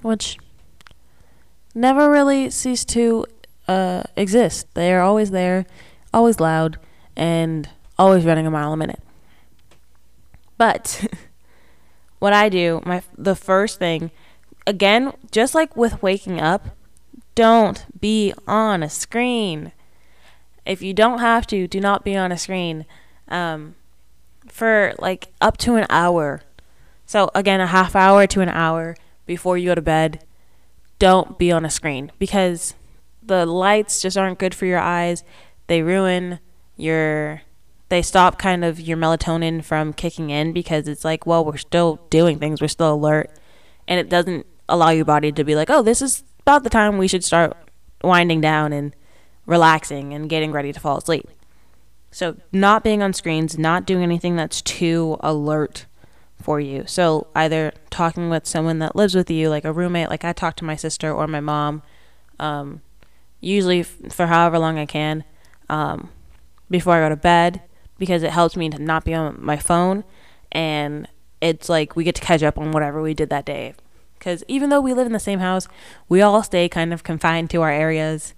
which 0.02 0.38
never 1.76 2.10
really 2.10 2.50
cease 2.50 2.84
to 2.86 3.26
uh, 3.68 4.04
exist. 4.16 4.68
They 4.74 4.94
are 4.94 5.02
always 5.02 5.32
there, 5.32 5.66
always 6.14 6.40
loud, 6.40 6.78
and 7.16 7.70
always 7.98 8.26
running 8.26 8.48
a 8.48 8.52
mile 8.52 8.74
a 8.74 8.78
minute. 8.78 9.02
But 10.58 11.06
what 12.20 12.34
I 12.34 12.50
do, 12.50 12.82
my 12.86 13.04
the 13.18 13.36
first 13.36 13.80
thing, 13.80 14.12
again, 14.66 15.14
just 15.32 15.56
like 15.56 15.76
with 15.76 16.02
waking 16.02 16.40
up, 16.40 16.76
don't 17.36 17.86
be 18.00 18.34
on 18.48 18.84
a 18.84 18.90
screen. 18.90 19.72
If 20.66 20.82
you 20.82 20.94
don't 20.94 21.20
have 21.20 21.48
to, 21.48 21.68
do 21.68 21.80
not 21.80 22.04
be 22.04 22.16
on 22.16 22.32
a 22.32 22.38
screen 22.38 22.86
um, 23.28 23.76
for 24.48 24.94
like 25.00 25.30
up 25.40 25.58
to 25.58 25.76
an 25.76 25.86
hour. 25.90 26.42
So 27.06 27.32
again, 27.34 27.60
a 27.62 27.68
half 27.68 27.96
hour 27.96 28.28
to 28.28 28.42
an 28.42 28.50
hour 28.50 28.96
before 29.26 29.58
you 29.58 29.70
go 29.70 29.76
to 29.76 29.82
bed. 29.82 30.24
Don't 31.00 31.38
be 31.40 31.52
on 31.52 31.66
a 31.66 31.70
screen 31.70 32.12
because 32.20 32.76
the 33.24 33.46
lights 33.46 34.02
just 34.02 34.18
aren't 34.18 34.40
good 34.40 34.54
for 34.54 34.66
your 34.66 34.80
eyes. 34.80 35.24
They 35.68 35.82
ruin 35.82 36.40
your 36.76 37.42
they 37.90 38.02
stop 38.02 38.40
kind 38.40 38.64
of 38.64 38.80
your 38.80 38.96
melatonin 38.96 39.62
from 39.62 39.92
kicking 39.92 40.30
in 40.30 40.54
because 40.54 40.88
it's 40.88 41.04
like, 41.04 41.26
well, 41.26 41.44
we're 41.44 41.58
still 41.58 42.00
doing 42.10 42.40
things, 42.40 42.62
we're 42.62 42.70
still 42.70 42.94
alert, 42.94 43.30
and 43.86 44.00
it 44.00 44.08
doesn't 44.08 44.46
allow 44.72 44.90
your 44.90 45.06
body 45.06 45.32
to 45.32 45.44
be 45.44 45.56
like, 45.56 45.70
oh, 45.70 45.82
this 45.82 46.02
is 46.02 46.24
about 46.42 46.64
the 46.64 46.70
time 46.70 46.98
we 46.98 47.08
should 47.08 47.24
start 47.24 47.56
winding 48.04 48.42
down 48.42 48.74
and 48.74 48.96
relaxing 49.46 50.14
and 50.14 50.30
getting 50.30 50.52
ready 50.52 50.74
to 50.74 50.80
fall 50.80 50.98
asleep. 50.98 51.28
So, 52.12 52.36
not 52.52 52.84
being 52.84 53.02
on 53.02 53.14
screens, 53.14 53.58
not 53.58 53.86
doing 53.86 54.04
anything 54.04 54.36
that's 54.36 54.62
too 54.62 55.18
alert 55.22 55.86
for 56.42 56.60
you. 56.60 56.84
So, 56.86 57.28
either 57.36 57.72
talking 57.90 58.30
with 58.30 58.46
someone 58.46 58.80
that 58.80 58.96
lives 58.96 59.16
with 59.16 59.32
you, 59.32 59.50
like 59.50 59.64
a 59.64 59.72
roommate, 59.72 60.10
like 60.10 60.26
I 60.26 60.34
talk 60.34 60.56
to 60.58 60.66
my 60.66 60.76
sister 60.76 61.12
or 61.12 61.28
my 61.28 61.40
mom, 61.40 61.84
um, 62.40 62.82
usually 63.40 63.82
f- 63.82 63.96
for 64.10 64.28
however 64.28 64.60
long 64.60 64.78
I 64.78 64.86
can, 64.86 65.24
um, 65.70 66.10
before 66.70 66.96
I 66.96 67.00
go 67.00 67.10
to 67.10 67.16
bed, 67.16 67.62
because 67.98 68.24
it 68.24 68.32
helps 68.32 68.58
me 68.58 68.70
to 68.70 68.80
not 68.80 69.06
be 69.06 69.14
on 69.14 69.38
my 69.40 69.58
phone, 69.58 70.04
and 70.52 71.08
it's 71.40 71.70
like 71.70 71.96
we 71.96 72.04
get 72.04 72.16
to 72.16 72.22
catch 72.22 72.44
up 72.44 72.58
on 72.58 72.72
whatever 72.74 73.02
we 73.02 73.14
did 73.14 73.30
that 73.30 73.46
day. 73.46 73.74
Because 74.22 74.44
even 74.48 74.70
though 74.70 74.80
we 74.80 74.94
live 74.94 75.08
in 75.08 75.14
the 75.14 75.20
same 75.20 75.40
house, 75.40 75.68
we 76.08 76.22
all 76.22 76.44
stay 76.44 76.70
kind 76.70 76.94
of 76.94 77.02
confined 77.02 77.50
to 77.50 77.64
our 77.64 77.72
areas, 77.72 78.36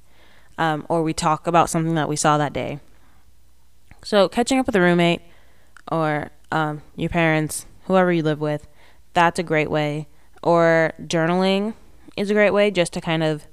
um, 0.57 0.85
or 0.87 1.03
we 1.03 1.13
talk 1.13 1.45
about 1.45 1.69
something 1.69 1.95
that 1.95 2.07
we 2.07 2.15
saw 2.15 2.37
that 2.37 2.53
day. 2.53 2.79
So 4.01 4.29
catching 4.29 4.59
up 4.59 4.65
with 4.65 4.77
a 4.77 4.79
roommate 4.79 5.21
or 5.91 6.31
um, 6.53 6.83
your 6.95 7.09
parents, 7.09 7.65
whoever 7.87 8.13
you 8.13 8.23
live 8.23 8.39
with, 8.39 8.65
that's 9.11 9.39
a 9.39 9.43
great 9.43 9.69
way. 9.69 10.07
Or 10.41 10.93
journaling 11.01 11.73
is 12.15 12.31
a 12.31 12.33
great 12.33 12.51
way 12.51 12.71
just 12.71 12.93
to 12.93 13.01
kind 13.01 13.21
of 13.21 13.45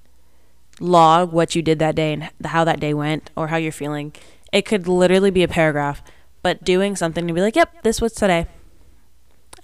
log 0.79 1.33
what 1.33 1.57
you 1.57 1.63
did 1.63 1.81
that 1.81 1.97
day 1.97 2.13
and 2.13 2.31
how 2.45 2.63
that 2.63 2.79
day 2.79 2.95
went 2.95 3.33
or 3.35 3.49
how 3.49 3.57
you're 3.57 3.73
feeling. 3.73 4.15
It 4.53 4.63
could 4.63 4.87
literally 4.87 5.33
be 5.33 5.43
a 5.43 5.49
paragraph, 5.49 6.01
but 6.45 6.63
doing 6.63 6.95
something 6.95 7.27
to 7.27 7.35
be 7.35 7.41
like, 7.41 7.57
yep, 7.57 7.83
this 7.83 8.01
was 8.01 8.13
today. 8.13 8.47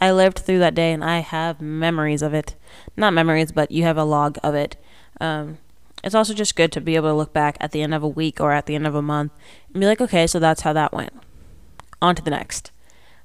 I 0.01 0.11
lived 0.11 0.39
through 0.39 0.59
that 0.59 0.75
day 0.75 0.93
and 0.93 1.03
I 1.05 1.21
have 1.21 1.61
memories 1.61 2.23
of 2.23 2.35
it. 2.35 2.55
Not 2.97 3.15
memories, 3.15 3.53
but 3.53 3.71
you 3.71 3.85
have 3.85 3.97
a 3.97 4.05
log 4.05 4.39
of 4.43 4.55
it. 4.55 4.77
Um, 5.21 5.59
it's 6.05 6.15
also 6.15 6.35
just 6.35 6.57
good 6.57 6.71
to 6.73 6.81
be 6.81 6.97
able 6.97 7.09
to 7.09 7.15
look 7.15 7.33
back 7.33 7.57
at 7.61 7.73
the 7.73 7.83
end 7.83 7.95
of 7.95 8.03
a 8.03 8.09
week 8.09 8.41
or 8.41 8.53
at 8.53 8.67
the 8.67 8.75
end 8.75 8.87
of 8.87 8.95
a 8.95 9.03
month 9.03 9.33
and 9.73 9.81
be 9.81 9.87
like, 9.87 10.01
okay, 10.01 10.27
so 10.27 10.39
that's 10.39 10.61
how 10.63 10.73
that 10.73 10.93
went. 10.93 11.13
On 12.03 12.15
to 12.15 12.23
the 12.23 12.31
next. 12.31 12.71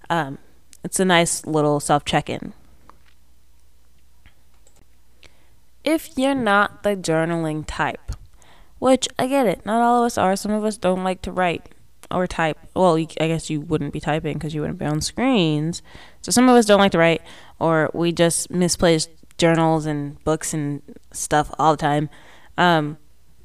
Um, 0.09 0.37
it's 0.83 0.99
a 0.99 1.05
nice 1.05 1.45
little 1.45 1.79
self 1.79 2.05
check 2.05 2.29
in. 2.29 2.53
If 5.83 6.17
you're 6.17 6.35
not 6.35 6.83
the 6.83 6.95
journaling 6.95 7.65
type, 7.67 8.13
which 8.79 9.07
I 9.19 9.27
get 9.27 9.47
it, 9.47 9.65
not 9.65 9.81
all 9.81 10.03
of 10.03 10.07
us 10.07 10.17
are. 10.17 10.35
Some 10.35 10.51
of 10.51 10.63
us 10.63 10.77
don't 10.77 11.03
like 11.03 11.21
to 11.23 11.31
write 11.31 11.69
or 12.11 12.27
type. 12.27 12.57
Well, 12.75 12.95
I 12.97 13.05
guess 13.05 13.49
you 13.49 13.61
wouldn't 13.61 13.93
be 13.93 13.99
typing 13.99 14.33
because 14.33 14.53
you 14.53 14.61
wouldn't 14.61 14.79
be 14.79 14.85
on 14.85 15.01
screens. 15.01 15.81
So 16.21 16.31
some 16.31 16.49
of 16.49 16.55
us 16.55 16.65
don't 16.65 16.79
like 16.79 16.91
to 16.93 16.97
write, 16.97 17.21
or 17.59 17.89
we 17.93 18.11
just 18.11 18.51
misplace 18.51 19.07
journals 19.37 19.85
and 19.85 20.23
books 20.23 20.53
and 20.53 20.81
stuff 21.11 21.51
all 21.57 21.71
the 21.71 21.77
time. 21.77 22.09
Um, 22.57 22.97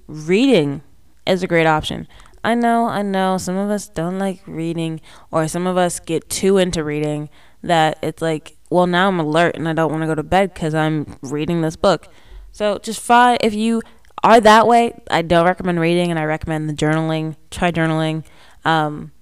reading 0.06 0.82
is 1.26 1.42
a 1.42 1.46
great 1.46 1.66
option. 1.66 2.06
I 2.44 2.54
know, 2.54 2.86
I 2.86 3.02
know, 3.02 3.38
some 3.38 3.56
of 3.56 3.70
us 3.70 3.88
don't 3.88 4.18
like 4.18 4.40
reading, 4.46 5.00
or 5.32 5.48
some 5.48 5.66
of 5.66 5.76
us 5.76 5.98
get 5.98 6.28
too 6.28 6.58
into 6.58 6.84
reading 6.84 7.28
that 7.62 7.98
it's 8.02 8.22
like, 8.22 8.56
well, 8.70 8.86
now 8.86 9.08
I'm 9.08 9.18
alert 9.18 9.56
and 9.56 9.68
I 9.68 9.72
don't 9.72 9.90
want 9.90 10.02
to 10.02 10.06
go 10.06 10.14
to 10.14 10.22
bed 10.22 10.54
because 10.54 10.74
I'm 10.74 11.16
reading 11.22 11.62
this 11.62 11.76
book. 11.76 12.08
So 12.52 12.78
just 12.78 13.00
find 13.00 13.38
if 13.40 13.54
you 13.54 13.82
are 14.26 14.40
that 14.40 14.66
way. 14.66 14.92
I 15.08 15.22
don't 15.22 15.46
recommend 15.46 15.78
reading, 15.80 16.10
and 16.10 16.18
I 16.18 16.24
recommend 16.24 16.68
the 16.68 16.74
journaling. 16.74 17.36
Try 17.50 17.70
journaling. 17.70 18.24
Um, 18.66 19.12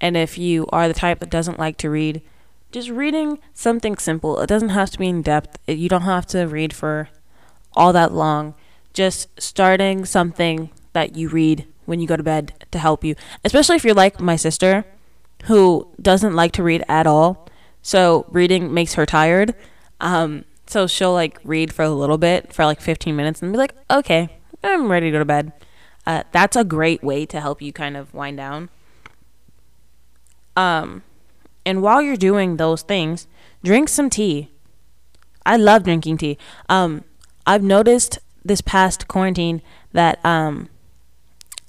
and 0.00 0.16
if 0.16 0.36
you 0.36 0.66
are 0.70 0.88
the 0.88 0.94
type 0.94 1.20
that 1.20 1.30
doesn't 1.30 1.58
like 1.58 1.76
to 1.78 1.88
read, 1.88 2.20
just 2.72 2.90
reading 2.90 3.38
something 3.54 3.96
simple. 3.96 4.40
It 4.40 4.48
doesn't 4.48 4.70
have 4.70 4.90
to 4.90 4.98
be 4.98 5.08
in 5.08 5.22
depth. 5.22 5.58
You 5.68 5.88
don't 5.88 6.02
have 6.02 6.26
to 6.26 6.46
read 6.46 6.72
for 6.72 7.08
all 7.74 7.92
that 7.92 8.12
long. 8.12 8.54
Just 8.92 9.28
starting 9.40 10.04
something 10.04 10.70
that 10.92 11.16
you 11.16 11.28
read 11.28 11.66
when 11.86 12.00
you 12.00 12.08
go 12.08 12.16
to 12.16 12.22
bed 12.22 12.66
to 12.72 12.78
help 12.78 13.04
you, 13.04 13.14
especially 13.44 13.76
if 13.76 13.84
you're 13.84 13.94
like 13.94 14.20
my 14.20 14.36
sister, 14.36 14.84
who 15.44 15.88
doesn't 16.02 16.34
like 16.34 16.52
to 16.52 16.62
read 16.64 16.84
at 16.88 17.06
all. 17.06 17.48
So 17.80 18.26
reading 18.28 18.74
makes 18.74 18.94
her 18.94 19.06
tired. 19.06 19.54
Um, 20.00 20.44
so 20.66 20.88
she'll 20.88 21.12
like 21.12 21.38
read 21.44 21.72
for 21.72 21.84
a 21.84 21.90
little 21.90 22.18
bit, 22.18 22.52
for 22.52 22.64
like 22.64 22.80
15 22.80 23.14
minutes, 23.14 23.40
and 23.40 23.52
be 23.52 23.58
like, 23.58 23.74
okay, 23.90 24.28
I'm 24.62 24.90
ready 24.90 25.06
to 25.06 25.12
go 25.12 25.18
to 25.20 25.24
bed. 25.24 25.52
Uh, 26.04 26.24
that's 26.32 26.56
a 26.56 26.64
great 26.64 27.02
way 27.02 27.24
to 27.26 27.40
help 27.40 27.62
you 27.62 27.72
kind 27.72 27.96
of 27.96 28.12
wind 28.12 28.36
down. 28.36 28.70
Um, 30.58 31.04
and 31.64 31.82
while 31.82 32.02
you're 32.02 32.16
doing 32.16 32.56
those 32.56 32.82
things, 32.82 33.28
drink 33.62 33.88
some 33.88 34.10
tea. 34.10 34.50
I 35.46 35.56
love 35.56 35.84
drinking 35.84 36.18
tea. 36.18 36.36
Um, 36.68 37.04
I've 37.46 37.62
noticed 37.62 38.18
this 38.44 38.60
past 38.60 39.06
quarantine 39.06 39.62
that 39.92 40.22
um, 40.24 40.68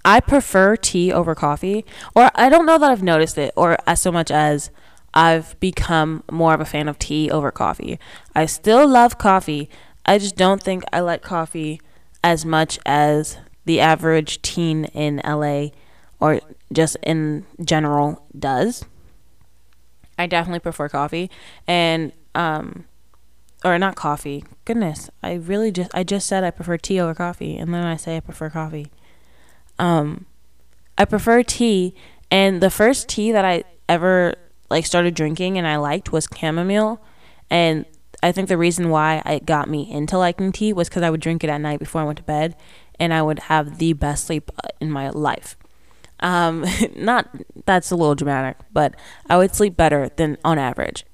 I 0.03 0.19
prefer 0.19 0.75
tea 0.75 1.13
over 1.13 1.35
coffee. 1.35 1.85
Or 2.15 2.31
I 2.33 2.49
don't 2.49 2.65
know 2.65 2.79
that 2.79 2.89
I've 2.89 3.03
noticed 3.03 3.37
it, 3.37 3.53
or 3.55 3.77
as 3.85 4.01
so 4.01 4.11
much 4.11 4.31
as 4.31 4.71
I've 5.13 5.59
become 5.59 6.23
more 6.31 6.55
of 6.55 6.61
a 6.61 6.65
fan 6.65 6.87
of 6.87 6.97
tea 6.97 7.29
over 7.29 7.51
coffee. 7.51 7.99
I 8.33 8.47
still 8.47 8.87
love 8.87 9.19
coffee. 9.19 9.69
I 10.03 10.17
just 10.17 10.35
don't 10.35 10.63
think 10.63 10.83
I 10.91 11.01
like 11.01 11.21
coffee 11.21 11.79
as 12.23 12.43
much 12.43 12.79
as 12.87 13.37
the 13.65 13.79
average 13.79 14.41
teen 14.41 14.85
in 14.85 15.21
LA 15.23 15.69
or 16.19 16.41
just 16.71 16.97
in 17.03 17.45
general 17.63 18.25
does. 18.37 18.85
I 20.17 20.27
definitely 20.27 20.59
prefer 20.59 20.89
coffee 20.89 21.29
and 21.67 22.11
um 22.35 22.85
or 23.63 23.77
not 23.77 23.95
coffee. 23.95 24.43
Goodness, 24.65 25.09
I 25.23 25.33
really 25.33 25.71
just 25.71 25.91
I 25.93 26.03
just 26.03 26.27
said 26.27 26.43
I 26.43 26.51
prefer 26.51 26.77
tea 26.77 26.99
over 26.99 27.13
coffee 27.13 27.57
and 27.57 27.73
then 27.73 27.83
I 27.83 27.95
say 27.95 28.17
I 28.17 28.19
prefer 28.19 28.49
coffee. 28.49 28.91
Um 29.77 30.25
I 30.97 31.05
prefer 31.05 31.43
tea 31.43 31.95
and 32.29 32.61
the 32.61 32.69
first 32.69 33.07
tea 33.07 33.31
that 33.31 33.45
I 33.45 33.63
ever 33.87 34.35
like 34.69 34.85
started 34.85 35.15
drinking 35.15 35.57
and 35.57 35.65
I 35.65 35.77
liked 35.77 36.11
was 36.11 36.27
chamomile 36.35 37.01
and 37.49 37.85
I 38.21 38.31
think 38.31 38.49
the 38.49 38.57
reason 38.57 38.89
why 38.89 39.21
it 39.25 39.45
got 39.45 39.69
me 39.69 39.89
into 39.89 40.17
liking 40.17 40.51
tea 40.51 40.73
was 40.73 40.89
because 40.89 41.03
I 41.03 41.09
would 41.09 41.21
drink 41.21 41.43
it 41.43 41.49
at 41.49 41.61
night 41.61 41.79
before 41.79 42.01
I 42.01 42.05
went 42.05 42.17
to 42.17 42.23
bed, 42.23 42.55
and 42.99 43.13
I 43.13 43.21
would 43.21 43.39
have 43.39 43.77
the 43.77 43.93
best 43.93 44.25
sleep 44.25 44.51
uh, 44.63 44.67
in 44.81 44.91
my 44.91 45.09
life. 45.09 45.55
Um, 46.21 46.65
not 46.95 47.29
that's 47.65 47.91
a 47.91 47.95
little 47.95 48.15
dramatic, 48.15 48.57
but 48.71 48.95
I 49.29 49.37
would 49.37 49.55
sleep 49.55 49.77
better 49.77 50.09
than 50.15 50.37
on 50.43 50.57
average, 50.59 51.05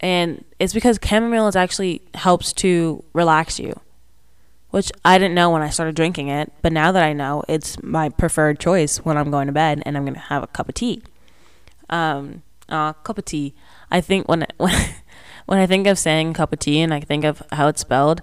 and 0.00 0.44
it's 0.58 0.72
because 0.72 0.98
chamomile 1.02 1.48
is 1.48 1.56
actually 1.56 2.02
helps 2.14 2.52
to 2.54 3.04
relax 3.12 3.58
you, 3.58 3.80
which 4.70 4.90
I 5.04 5.18
didn't 5.18 5.34
know 5.34 5.50
when 5.50 5.62
I 5.62 5.70
started 5.70 5.94
drinking 5.94 6.28
it, 6.28 6.52
but 6.62 6.72
now 6.72 6.92
that 6.92 7.02
I 7.02 7.12
know, 7.12 7.42
it's 7.48 7.82
my 7.82 8.08
preferred 8.08 8.58
choice 8.58 8.98
when 8.98 9.16
I'm 9.16 9.30
going 9.30 9.46
to 9.46 9.52
bed 9.52 9.82
and 9.84 9.96
I'm 9.96 10.04
gonna 10.04 10.18
have 10.18 10.42
a 10.42 10.48
cup 10.48 10.68
of 10.68 10.74
tea. 10.74 11.02
Um, 11.88 12.42
uh, 12.70 12.92
cup 12.92 13.18
of 13.18 13.24
tea. 13.24 13.54
I 13.90 14.00
think 14.00 14.28
when 14.28 14.46
when 14.56 14.74
when 15.46 15.58
I 15.58 15.66
think 15.66 15.86
of 15.86 15.98
saying 15.98 16.34
cup 16.34 16.52
of 16.52 16.60
tea 16.60 16.80
and 16.80 16.94
I 16.94 17.00
think 17.00 17.24
of 17.24 17.42
how 17.52 17.68
it's 17.68 17.80
spelled, 17.80 18.22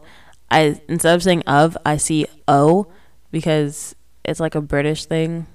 I 0.50 0.82
instead 0.88 1.16
of 1.16 1.24
saying 1.24 1.44
of, 1.44 1.78
I 1.86 1.98
see 1.98 2.26
O 2.48 2.88
because 3.32 3.96
it's 4.24 4.40
like 4.40 4.56
a 4.56 4.62
British 4.62 5.06
thing. 5.06 5.48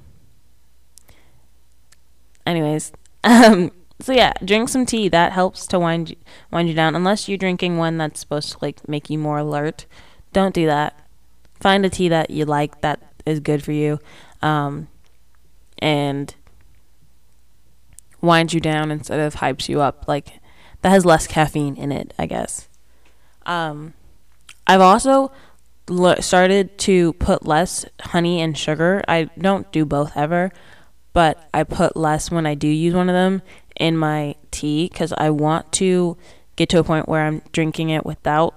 Anyways, 2.47 2.93
um, 3.25 3.73
so 4.01 4.13
yeah, 4.13 4.33
drink 4.45 4.69
some 4.69 4.87
tea. 4.87 5.09
That 5.09 5.33
helps 5.33 5.67
to 5.69 5.79
wind 5.79 6.11
you, 6.11 6.17
wind 6.51 6.69
you 6.69 6.75
down. 6.75 6.95
Unless 6.95 7.29
you're 7.29 7.39
drinking 7.39 7.79
one 7.79 7.99
that's 7.99 8.21
supposed 8.21 8.53
to 8.53 8.59
like 8.63 8.89
make 8.89 9.11
you 9.11 9.19
more 9.19 9.39
alert, 9.39 9.87
don't 10.33 10.55
do 10.55 10.67
that. 10.67 10.99
Find 11.61 11.87
a 11.87 11.91
tea 11.91 12.09
that 12.09 12.31
you 12.31 12.45
like 12.45 12.81
that 12.81 13.01
is 13.25 13.39
good 13.39 13.63
for 13.63 13.73
you, 13.73 14.01
um, 14.41 14.89
and 15.79 16.35
winds 18.21 18.55
you 18.55 18.61
down 18.61 18.91
instead 18.91 19.21
of 19.21 19.37
hypes 19.37 19.69
you 19.69 19.81
up. 19.81 20.07
Like 20.09 20.41
that 20.83 20.91
has 20.91 21.05
less 21.05 21.27
caffeine 21.27 21.77
in 21.77 21.93
it, 21.93 22.13
I 22.19 22.27
guess. 22.27 22.69
Um, 23.47 23.95
I've 24.67 24.81
also 24.81 25.33
started 26.21 26.79
to 26.79 27.13
put 27.15 27.47
less 27.47 27.85
honey 28.01 28.41
and 28.41 28.57
sugar. 28.57 29.03
I 29.09 29.25
don't 29.39 29.71
do 29.73 29.85
both 29.85 30.17
ever, 30.17 30.53
but 31.13 31.49
I 31.53 31.65
put 31.65 31.97
less 31.97 32.31
when 32.31 32.47
I 32.47 32.55
do 32.55 32.69
use 32.69 32.95
one 32.95 33.09
of 33.09 33.15
them 33.15 33.43
in 33.77 33.97
my 33.97 34.37
tea 34.51 34.89
because 34.91 35.13
I 35.17 35.31
want 35.31 35.73
to 35.73 36.17
get 36.57 36.69
to 36.71 36.79
a 36.79 36.85
point 36.85 37.09
where 37.09 37.25
I'm 37.25 37.43
drinking 37.53 37.91
it 37.91 38.05
without 38.07 38.55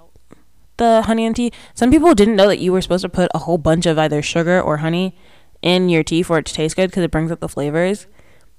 the 0.77 1.03
honey 1.03 1.25
and 1.25 1.35
tea. 1.35 1.51
Some 1.73 1.91
people 1.91 2.13
didn't 2.13 2.35
know 2.35 2.47
that 2.47 2.59
you 2.59 2.71
were 2.71 2.81
supposed 2.81 3.03
to 3.03 3.09
put 3.09 3.31
a 3.33 3.39
whole 3.39 3.57
bunch 3.57 3.85
of 3.85 3.97
either 3.97 4.21
sugar 4.21 4.61
or 4.61 4.77
honey 4.77 5.15
in 5.61 5.89
your 5.89 6.03
tea 6.03 6.23
for 6.23 6.37
it 6.37 6.45
to 6.45 6.53
taste 6.53 6.75
good 6.75 6.89
because 6.89 7.03
it 7.03 7.11
brings 7.11 7.31
up 7.31 7.39
the 7.39 7.49
flavors. 7.49 8.07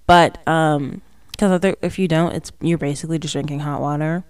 But 0.06 0.46
um, 0.48 1.02
because 1.30 1.74
if 1.82 1.98
you 1.98 2.08
don't, 2.08 2.32
it's 2.32 2.52
you're 2.60 2.78
basically 2.78 3.18
just 3.18 3.32
drinking 3.32 3.60
hot 3.60 3.80
water. 3.80 4.24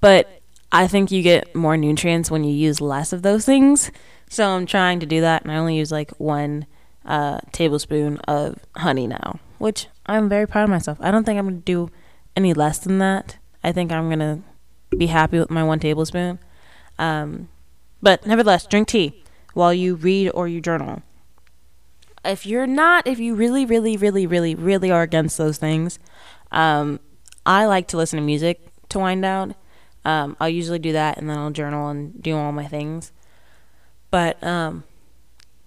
But 0.00 0.42
I 0.70 0.86
think 0.86 1.10
you 1.10 1.22
get 1.22 1.54
more 1.54 1.76
nutrients 1.76 2.30
when 2.30 2.44
you 2.44 2.52
use 2.52 2.80
less 2.80 3.12
of 3.12 3.22
those 3.22 3.44
things. 3.44 3.90
So 4.28 4.48
I'm 4.48 4.66
trying 4.66 5.00
to 5.00 5.06
do 5.06 5.20
that, 5.20 5.42
and 5.42 5.52
I 5.52 5.56
only 5.56 5.76
use 5.76 5.92
like 5.92 6.10
one 6.12 6.66
uh, 7.04 7.40
tablespoon 7.52 8.18
of 8.28 8.58
honey 8.76 9.06
now, 9.06 9.40
which 9.58 9.88
I'm 10.06 10.28
very 10.28 10.46
proud 10.46 10.64
of 10.64 10.70
myself. 10.70 10.98
I 11.00 11.10
don't 11.10 11.24
think 11.24 11.38
I'm 11.38 11.46
gonna 11.46 11.56
do 11.58 11.90
any 12.36 12.54
less 12.54 12.78
than 12.78 12.98
that. 12.98 13.38
I 13.62 13.72
think 13.72 13.92
I'm 13.92 14.08
gonna 14.08 14.42
be 14.96 15.06
happy 15.06 15.38
with 15.38 15.50
my 15.50 15.64
one 15.64 15.80
tablespoon. 15.80 16.38
Um, 16.98 17.48
but 18.00 18.26
nevertheless, 18.26 18.66
drink 18.66 18.88
tea 18.88 19.22
while 19.54 19.72
you 19.72 19.94
read 19.94 20.30
or 20.30 20.48
you 20.48 20.60
journal 20.60 21.02
if 22.24 22.46
you're 22.46 22.66
not, 22.66 23.06
if 23.06 23.18
you 23.18 23.34
really, 23.34 23.66
really, 23.66 23.96
really, 23.96 24.26
really, 24.26 24.54
really 24.54 24.90
are 24.90 25.02
against 25.02 25.38
those 25.38 25.58
things, 25.58 25.98
um, 26.50 27.00
I 27.44 27.66
like 27.66 27.88
to 27.88 27.96
listen 27.96 28.18
to 28.18 28.24
music 28.24 28.60
to 28.90 28.98
wind 28.98 29.22
down. 29.22 29.54
Um, 30.04 30.36
I'll 30.40 30.48
usually 30.48 30.78
do 30.78 30.92
that 30.92 31.18
and 31.18 31.28
then 31.28 31.38
I'll 31.38 31.50
journal 31.50 31.88
and 31.88 32.20
do 32.22 32.36
all 32.36 32.52
my 32.52 32.66
things. 32.66 33.12
But 34.10 34.42
um, 34.44 34.84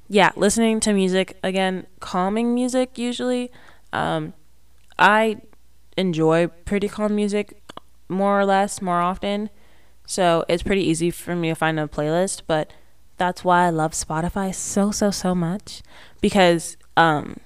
yeah, 0.07 0.31
listening 0.35 0.79
to 0.81 0.93
music 0.93 1.37
again, 1.43 1.87
calming 1.99 2.53
music 2.53 2.97
usually. 2.97 3.51
Um, 3.91 4.33
I 4.99 5.37
enjoy 5.97 6.47
pretty 6.47 6.87
calm 6.87 7.15
music 7.15 7.61
more 8.07 8.39
or 8.39 8.45
less 8.45 8.81
more 8.81 9.01
often. 9.01 9.49
So 10.05 10.45
it's 10.47 10.63
pretty 10.63 10.83
easy 10.83 11.09
for 11.09 11.35
me 11.35 11.49
to 11.49 11.55
find 11.55 11.79
a 11.79 11.87
playlist, 11.87 12.43
but 12.45 12.71
that's 13.17 13.43
why 13.43 13.65
I 13.65 13.69
love 13.69 13.93
Spotify 13.93 14.53
so 14.53 14.91
so 14.91 15.09
so 15.09 15.33
much 15.33 15.81
because 16.21 16.77
um 16.97 17.37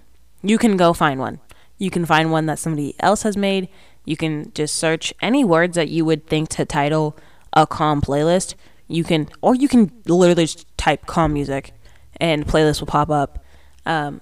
you 0.42 0.58
can 0.58 0.78
go 0.78 0.94
find 0.94 1.20
one. 1.20 1.40
You 1.78 1.90
can 1.90 2.06
find 2.06 2.32
one 2.32 2.48
that 2.48 2.60
somebody 2.60 2.96
else 3.00 3.24
has 3.24 3.38
made. 3.38 3.70
You 4.04 4.18
can 4.18 4.52
just 4.54 4.76
search 4.76 5.14
any 5.22 5.46
words 5.46 5.76
that 5.76 5.90
you 5.90 6.04
would 6.06 6.28
think 6.28 6.50
to 6.50 6.66
title 6.66 7.16
a 7.54 7.66
calm 7.66 8.02
playlist. 8.02 8.56
You 8.88 9.04
can 9.04 9.30
or 9.42 9.56
you 9.56 9.68
can 9.68 9.92
literally 10.06 10.44
just 10.44 10.66
type 10.78 11.06
calm 11.06 11.34
music 11.34 11.72
and 12.20 12.46
playlists 12.46 12.80
will 12.80 12.88
pop 12.88 13.10
up. 13.10 13.44
Um, 13.86 14.22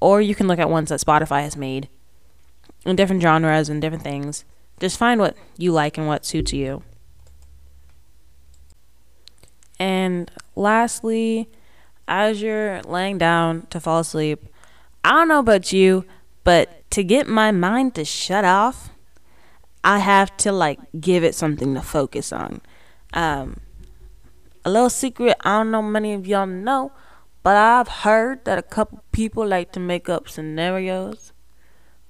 or 0.00 0.20
you 0.20 0.34
can 0.34 0.48
look 0.48 0.58
at 0.58 0.70
ones 0.70 0.90
that 0.90 1.00
Spotify 1.00 1.42
has 1.42 1.56
made 1.56 1.88
in 2.84 2.96
different 2.96 3.22
genres 3.22 3.68
and 3.68 3.80
different 3.80 4.04
things. 4.04 4.44
Just 4.78 4.98
find 4.98 5.20
what 5.20 5.36
you 5.56 5.72
like 5.72 5.96
and 5.96 6.06
what 6.06 6.26
suits 6.26 6.52
you. 6.52 6.82
And 9.78 10.30
lastly, 10.54 11.48
as 12.08 12.40
you're 12.40 12.82
laying 12.82 13.18
down 13.18 13.66
to 13.70 13.80
fall 13.80 14.00
asleep, 14.00 14.46
I 15.04 15.10
don't 15.10 15.28
know 15.28 15.38
about 15.38 15.72
you, 15.72 16.04
but 16.44 16.88
to 16.90 17.02
get 17.02 17.26
my 17.26 17.50
mind 17.52 17.94
to 17.96 18.04
shut 18.04 18.44
off, 18.44 18.90
I 19.84 19.98
have 19.98 20.36
to 20.38 20.52
like 20.52 20.80
give 20.98 21.24
it 21.24 21.34
something 21.34 21.74
to 21.74 21.82
focus 21.82 22.32
on. 22.32 22.60
Um, 23.12 23.60
a 24.64 24.70
little 24.70 24.90
secret 24.90 25.36
I 25.44 25.58
don't 25.58 25.70
know 25.70 25.82
many 25.82 26.12
of 26.12 26.26
y'all 26.26 26.46
know, 26.46 26.92
but 27.46 27.54
I've 27.54 27.86
heard 28.02 28.44
that 28.44 28.58
a 28.58 28.62
couple 28.62 29.04
people 29.12 29.46
like 29.46 29.70
to 29.70 29.78
make 29.78 30.08
up 30.08 30.28
scenarios. 30.28 31.32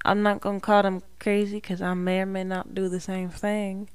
I'm 0.03 0.23
not 0.23 0.41
gonna 0.41 0.59
call 0.59 0.81
them 0.81 1.03
crazy 1.19 1.57
because 1.57 1.79
I 1.79 1.93
may 1.93 2.21
or 2.21 2.25
may 2.25 2.43
not 2.43 2.73
do 2.73 2.89
the 2.89 2.99
same 2.99 3.29
thing. 3.29 3.87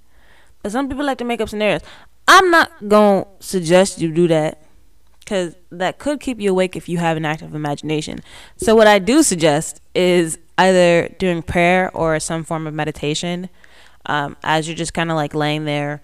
But 0.62 0.70
some 0.70 0.88
people 0.88 1.04
like 1.04 1.18
to 1.18 1.24
make 1.24 1.40
up 1.40 1.48
scenarios. 1.48 1.80
I'm 2.28 2.48
not 2.52 2.70
gonna 2.86 3.26
suggest 3.40 4.00
you 4.00 4.12
do 4.12 4.28
that 4.28 4.62
because 5.18 5.56
that 5.72 5.98
could 5.98 6.20
keep 6.20 6.40
you 6.40 6.52
awake 6.52 6.76
if 6.76 6.88
you 6.88 6.98
have 6.98 7.16
an 7.16 7.24
active 7.24 7.56
imagination. 7.56 8.20
So, 8.56 8.76
what 8.76 8.86
I 8.86 9.00
do 9.00 9.24
suggest 9.24 9.80
is 9.96 10.38
either 10.58 11.08
doing 11.18 11.42
prayer 11.42 11.90
or 11.92 12.20
some 12.20 12.44
form 12.44 12.68
of 12.68 12.74
meditation 12.74 13.48
um, 14.06 14.36
as 14.44 14.68
you're 14.68 14.76
just 14.76 14.94
kind 14.94 15.10
of 15.10 15.16
like 15.16 15.34
laying 15.34 15.64
there 15.64 16.02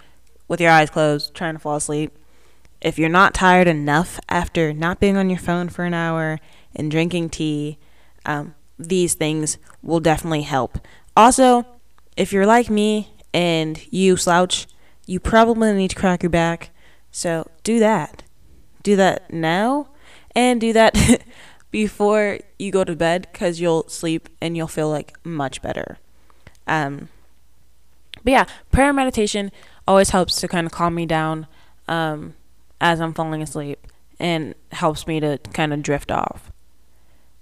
with 0.49 0.61
your 0.61 0.73
eyes 0.73 0.91
closed, 0.91 1.33
trying 1.33 1.55
to 1.55 1.61
fall 1.61 1.77
asleep 1.77 2.19
if 2.81 2.99
you're 2.99 3.09
not 3.09 3.35
tired 3.35 3.67
enough 3.67 4.21
after 4.29 4.73
not 4.73 5.01
being 5.01 5.17
on 5.17 5.31
your 5.31 5.39
phone 5.39 5.69
for 5.69 5.85
an 5.85 5.95
hour 5.95 6.39
and 6.75 6.91
drinking 6.91 7.31
tea, 7.31 7.79
um, 8.25 8.55
these 8.79 9.15
things 9.15 9.59
will 9.83 10.01
definitely 10.01 10.43
help. 10.43 10.79
Also, 11.17 11.67
if 12.17 12.33
you're 12.33 12.47
like 12.47 12.71
me 12.71 13.13
and 13.35 13.81
you 13.93 14.17
slouch, 14.17 14.67
you 15.07 15.19
probably 15.19 15.73
need 15.73 15.91
to 15.91 15.97
crack 15.97 16.23
your 16.23 16.31
back. 16.31 16.71
So 17.11 17.51
do 17.65 17.79
that. 17.81 18.23
Do 18.83 18.95
that 18.97 19.33
now 19.33 19.89
and 20.35 20.61
do 20.61 20.73
that 20.73 21.23
before 21.71 22.39
you 22.59 22.71
go 22.71 22.85
to 22.85 22.95
bed 22.95 23.29
because 23.33 23.61
you'll 23.61 23.89
sleep 23.89 24.29
and 24.41 24.57
you'll 24.57 24.69
feel 24.69 24.89
like 24.89 25.17
much 25.25 25.61
better. 25.61 25.99
Um, 26.67 27.09
but 28.23 28.31
yeah, 28.31 28.45
prayer 28.71 28.89
and 28.89 28.97
meditation 28.97 29.51
always 29.87 30.11
helps 30.11 30.41
to 30.41 30.49
kind 30.49 30.67
of 30.67 30.73
calm 30.73 30.95
me 30.95 31.07
down. 31.07 31.47
Um, 31.89 32.35
as 32.81 33.01
I'm 33.01 33.15
falling 33.15 33.43
asleep 33.43 33.87
and 34.19 34.55
helps 34.73 35.07
me 35.07 35.21
to 35.21 35.39
kind 35.53 35.73
of 35.73 35.83
drift 35.83 36.11
off. 36.11 36.51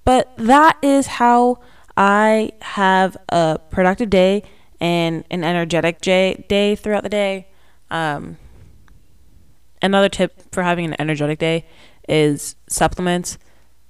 But 0.05 0.31
that 0.37 0.79
is 0.83 1.07
how 1.07 1.59
I 1.97 2.53
have 2.63 3.17
a 3.29 3.59
productive 3.71 4.11
day 4.11 4.43
and 4.81 5.25
an 5.31 5.43
energetic 5.43 6.01
day 6.01 6.77
throughout 6.77 7.03
the 7.03 7.09
day. 7.09 7.49
Um, 7.91 8.37
another 9.83 10.09
tip 10.09 10.53
for 10.53 10.63
having 10.63 10.87
an 10.87 10.97
energetic 10.99 11.39
day 11.39 11.67
is 12.09 12.57
supplements. 12.69 13.39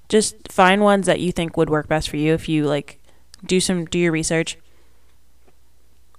Just 0.08 0.50
find 0.50 0.82
ones 0.82 1.06
that 1.06 1.20
you 1.20 1.32
think 1.32 1.56
would 1.56 1.68
work 1.68 1.88
best 1.88 2.08
for 2.08 2.16
you 2.16 2.32
if 2.32 2.48
you 2.48 2.64
like 2.64 3.00
do 3.44 3.60
some 3.60 3.84
do 3.84 3.98
your 3.98 4.12
research. 4.12 4.56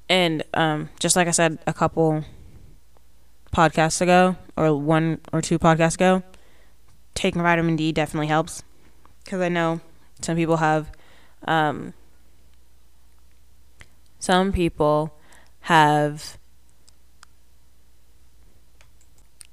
And 0.09 0.43
um, 0.53 0.89
just 0.99 1.15
like 1.15 1.27
I 1.27 1.31
said 1.31 1.59
a 1.65 1.73
couple 1.73 2.23
podcasts 3.53 4.01
ago, 4.01 4.35
or 4.55 4.75
one 4.79 5.19
or 5.31 5.41
two 5.41 5.59
podcasts 5.59 5.95
ago, 5.95 6.23
taking 7.13 7.41
vitamin 7.41 7.75
D 7.75 7.91
definitely 7.91 8.27
helps. 8.27 8.63
Because 9.23 9.41
I 9.41 9.49
know 9.49 9.81
some 10.21 10.35
people 10.35 10.57
have, 10.57 10.91
um, 11.45 11.93
some 14.19 14.51
people 14.51 15.13
have 15.61 16.37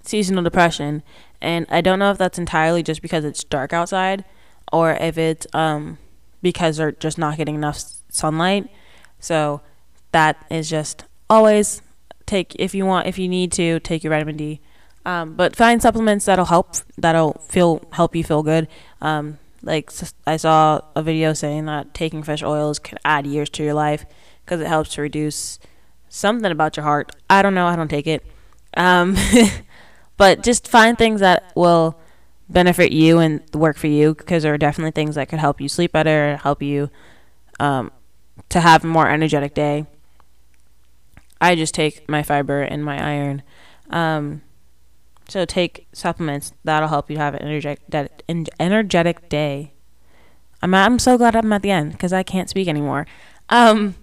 seasonal 0.03 0.45
depression, 0.45 1.03
and 1.41 1.67
I 1.71 1.81
don't 1.81 1.99
know 1.99 2.11
if 2.11 2.19
that's 2.19 2.39
entirely 2.39 2.83
just 2.83 3.03
because 3.03 3.25
it's 3.25 3.43
dark 3.45 3.73
outside, 3.73 4.25
or 4.73 4.93
if 4.93 5.19
it's 5.19 5.47
um, 5.53 5.99
because 6.43 6.77
they're 6.77 6.93
just 6.93 7.19
not 7.19 7.37
getting 7.37 7.55
enough 7.55 7.83
sunlight. 8.11 8.69
So 9.19 9.61
that 10.13 10.37
is 10.51 10.71
just 10.71 11.05
always 11.29 11.83
take 12.27 12.55
if 12.59 12.75
you 12.75 12.87
want 12.87 13.07
if 13.07 13.19
you 13.19 13.29
need 13.29 13.53
to 13.53 13.81
take 13.81 14.03
your 14.05 14.11
vitamin 14.13 14.37
D. 14.37 14.61
Um, 15.07 15.35
but 15.35 15.55
find 15.55 15.83
supplements 15.83 16.25
that'll 16.25 16.47
help 16.47 16.75
that'll 16.97 17.35
feel 17.49 17.87
help 17.93 18.17
you 18.17 18.25
feel 18.25 18.43
good. 18.43 18.69
Um, 19.01 19.39
like 19.63 19.91
I 20.27 20.37
saw 20.37 20.81
a 20.95 21.03
video 21.03 21.33
saying 21.33 21.67
that 21.67 21.95
taking 21.95 22.23
fish 22.23 22.43
oils 22.43 22.79
can 22.79 22.99
add 23.05 23.27
years 23.27 23.51
to 23.51 23.65
your 23.65 23.75
life 23.75 24.05
because 24.45 24.61
it 24.61 24.67
helps 24.67 24.95
to 24.95 25.03
reduce 25.03 25.59
something 26.09 26.51
about 26.51 26.77
your 26.77 26.85
heart. 26.85 27.15
I 27.29 27.43
don't 27.43 27.55
know. 27.55 27.67
I 27.67 27.77
don't 27.77 27.89
take 27.89 28.07
it. 28.07 28.25
Um, 28.77 29.17
but 30.17 30.43
just 30.43 30.69
find 30.69 30.97
things 30.97 31.21
that 31.21 31.53
will 31.55 31.99
benefit 32.49 32.93
you 32.93 33.19
and 33.19 33.43
work 33.55 33.77
for 33.77 33.87
you 33.87 34.15
because 34.15 34.43
there 34.43 34.55
are 34.55 34.59
definitely 34.59 34.93
things 34.93 35.15
that 35.15 35.29
could 35.29 35.39
help 35.39 35.61
you 35.61 35.69
sleep 35.69 35.93
better, 35.93 36.37
help 36.37 36.63
you 36.63 36.91
um, 37.59 37.91
to 38.51 38.61
have 38.61 38.85
a 38.85 38.87
more 38.87 39.09
energetic 39.09 39.55
day. 39.55 39.87
I 41.45 41.55
just 41.55 41.75
take 41.75 42.09
my 42.09 42.23
fiber 42.23 42.63
and 42.63 42.83
my 42.83 42.99
iron. 42.99 43.43
Um, 43.91 44.41
so 45.29 45.45
take 45.45 45.87
supplements. 45.93 46.55
That'll 46.65 46.89
help 46.89 47.11
you 47.11 47.19
have 47.19 47.35
an 47.35 47.43
energetic, 47.43 47.81
energetic 48.59 49.29
day. 49.29 49.73
I'm 50.63 50.75
I'm 50.75 50.99
so 50.99 51.19
glad 51.19 51.37
I'm 51.37 51.53
at 51.53 51.61
the 51.61 51.71
end 51.71 51.93
because 51.93 52.15
I 52.15 52.23
can't 52.23 52.49
speak 52.49 52.67
anymore. 52.67 53.07
Um, 53.51 53.95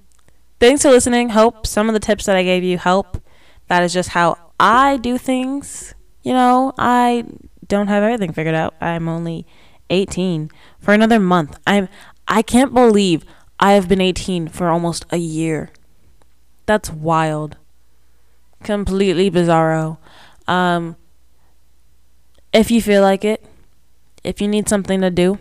thanks 0.60 0.84
for 0.84 0.92
listening. 0.92 1.30
Hope 1.30 1.66
some 1.66 1.88
of 1.90 1.94
the 1.94 2.00
tips 2.00 2.28
that 2.28 2.36
I 2.36 2.44
gave 2.44 2.64
you 2.64 2.78
help. 2.78 3.24
That 3.68 3.82
is 3.82 3.92
just 3.92 4.10
how 4.10 4.38
I 4.60 4.98
do 4.98 5.18
things. 5.18 5.96
You 6.22 6.34
know, 6.34 6.74
I 6.78 7.26
don't 7.68 7.88
have 7.88 8.04
everything 8.04 8.34
figured 8.34 8.54
out. 8.54 8.76
I'm 8.80 9.10
only 9.10 9.48
18 9.90 10.52
for 10.80 10.94
another 10.94 11.20
month. 11.20 11.58
I'm 11.66 11.90
I 12.28 12.44
can't 12.44 12.72
believe 12.72 13.26
I 13.60 13.74
have 13.74 13.88
been 13.88 14.02
18 14.02 14.48
for 14.50 14.68
almost 14.70 15.06
a 15.10 15.18
year. 15.18 15.72
That's 16.72 16.90
wild. 16.90 17.58
Completely 18.64 19.30
bizarro. 19.30 19.98
Um, 20.48 20.96
if 22.54 22.72
you 22.72 22.82
feel 22.82 23.02
like 23.02 23.26
it, 23.26 23.44
if 24.24 24.40
you 24.40 24.48
need 24.48 24.70
something 24.70 25.02
to 25.02 25.12
do, 25.12 25.38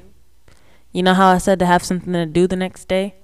you 0.91 1.05
know 1.05 1.15
how 1.15 1.29
I 1.29 1.39
said 1.39 1.61
to 1.61 1.67
have 1.67 1.85
something 1.85 2.13
to 2.15 2.27
do 2.27 2.49
the 2.49 2.57
next 2.57 2.89
day? 2.89 3.15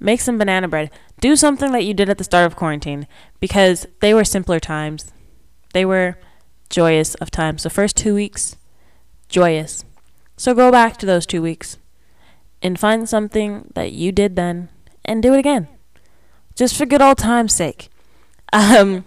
Make 0.00 0.20
some 0.20 0.38
banana 0.38 0.66
bread. 0.66 0.90
Do 1.20 1.36
something 1.36 1.70
that 1.70 1.84
you 1.84 1.94
did 1.94 2.10
at 2.10 2.18
the 2.18 2.24
start 2.24 2.46
of 2.46 2.56
quarantine 2.56 3.06
because 3.38 3.86
they 4.00 4.12
were 4.12 4.24
simpler 4.24 4.58
times. 4.58 5.12
They 5.72 5.84
were 5.84 6.18
joyous 6.68 7.14
of 7.14 7.30
times. 7.30 7.62
The 7.62 7.70
first 7.70 7.96
two 7.96 8.16
weeks, 8.16 8.56
joyous. 9.28 9.84
So 10.36 10.52
go 10.52 10.72
back 10.72 10.96
to 10.96 11.06
those 11.06 11.26
two 11.26 11.42
weeks 11.42 11.78
and 12.60 12.76
find 12.76 13.08
something 13.08 13.70
that 13.76 13.92
you 13.92 14.10
did 14.10 14.34
then 14.34 14.68
and 15.04 15.22
do 15.22 15.32
it 15.32 15.38
again 15.38 15.68
just 16.54 16.76
for 16.76 16.86
good 16.86 17.02
old 17.02 17.18
time's 17.18 17.54
sake. 17.54 17.88
Um, 18.52 19.04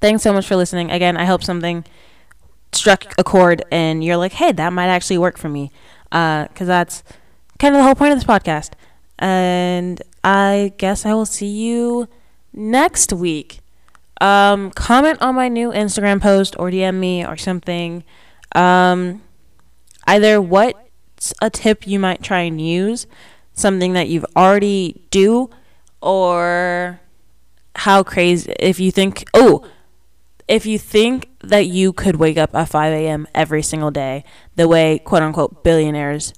thanks 0.00 0.22
so 0.22 0.32
much 0.32 0.46
for 0.46 0.56
listening. 0.56 0.90
Again, 0.90 1.16
I 1.16 1.24
hope 1.24 1.44
something 1.44 1.84
struck 2.72 3.14
a 3.18 3.24
chord 3.24 3.64
and 3.70 4.02
you're 4.02 4.16
like, 4.16 4.32
hey, 4.32 4.52
that 4.52 4.72
might 4.72 4.88
actually 4.88 5.18
work 5.18 5.38
for 5.38 5.48
me. 5.48 5.70
Because 6.10 6.62
uh, 6.62 6.64
that's 6.64 7.02
kind 7.58 7.74
of 7.74 7.78
the 7.78 7.84
whole 7.84 7.94
point 7.94 8.12
of 8.12 8.18
this 8.18 8.24
podcast. 8.24 8.72
And 9.18 10.02
I 10.24 10.72
guess 10.78 11.06
I 11.06 11.14
will 11.14 11.26
see 11.26 11.46
you 11.46 12.08
next 12.52 13.12
week. 13.12 13.60
Um, 14.20 14.70
comment 14.72 15.20
on 15.20 15.34
my 15.34 15.48
new 15.48 15.70
Instagram 15.70 16.20
post 16.20 16.54
or 16.58 16.70
DM 16.70 16.96
me 16.96 17.24
or 17.24 17.36
something. 17.36 18.04
Um, 18.54 19.22
either 20.06 20.40
what's 20.40 21.32
a 21.40 21.50
tip 21.50 21.86
you 21.86 21.98
might 21.98 22.22
try 22.22 22.40
and 22.40 22.60
use, 22.60 23.06
something 23.54 23.92
that 23.94 24.08
you've 24.08 24.26
already 24.36 25.02
do 25.10 25.50
or 26.02 27.00
how 27.76 28.02
crazy 28.02 28.52
if 28.60 28.78
you 28.78 28.90
think 28.90 29.24
oh 29.32 29.66
if 30.48 30.66
you 30.66 30.78
think 30.78 31.30
that 31.40 31.66
you 31.66 31.92
could 31.92 32.16
wake 32.16 32.36
up 32.36 32.54
at 32.54 32.68
5 32.68 32.92
a.m. 32.92 33.26
every 33.34 33.62
single 33.62 33.90
day 33.90 34.24
the 34.56 34.68
way 34.68 34.98
quote 34.98 35.22
unquote 35.22 35.64
billionaires 35.64 36.34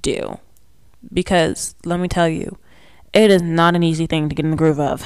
do. 0.00 0.38
Because 1.12 1.74
let 1.84 2.00
me 2.00 2.08
tell 2.08 2.28
you, 2.28 2.58
it 3.12 3.30
is 3.30 3.42
not 3.42 3.76
an 3.76 3.82
easy 3.82 4.06
thing 4.06 4.28
to 4.28 4.34
get 4.34 4.44
in 4.44 4.50
the 4.50 4.56
groove 4.56 4.80
of. 4.80 5.04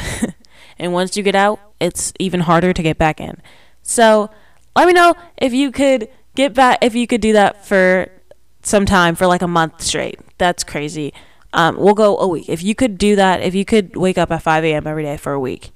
and 0.79 0.93
once 0.93 1.17
you 1.17 1.23
get 1.23 1.35
out, 1.35 1.61
it's 1.81 2.13
even 2.19 2.41
harder 2.41 2.73
to 2.73 2.83
get 2.83 2.99
back 2.99 3.21
in. 3.21 3.41
So 3.83 4.31
let 4.77 4.87
me 4.87 4.93
know 4.93 5.15
if 5.37 5.53
you 5.53 5.71
could 5.71 6.09
get 6.35 6.55
back, 6.55 6.79
if 6.83 6.95
you 6.95 7.07
could 7.07 7.21
do 7.21 7.33
that 7.33 7.67
for 7.67 8.09
some 8.63 8.87
time, 8.87 9.15
for 9.15 9.27
like 9.27 9.43
a 9.43 9.49
month 9.49 9.83
straight. 9.83 10.19
That's 10.39 10.65
crazy. 10.65 11.13
Um, 11.53 11.77
we'll 11.77 11.95
go 11.95 12.19
a 12.19 12.29
week. 12.29 12.49
If 12.49 12.63
you 12.63 12.75
could 12.75 12.99
do 12.99 13.17
that, 13.17 13.41
if 13.43 13.55
you 13.55 13.65
could 13.65 13.97
wake 13.97 14.19
up 14.19 14.31
at 14.31 14.43
5 14.43 14.65
a.m. 14.65 14.87
every 14.87 15.03
day 15.03 15.17
for 15.17 15.33
a 15.33 15.41
week, 15.41 15.71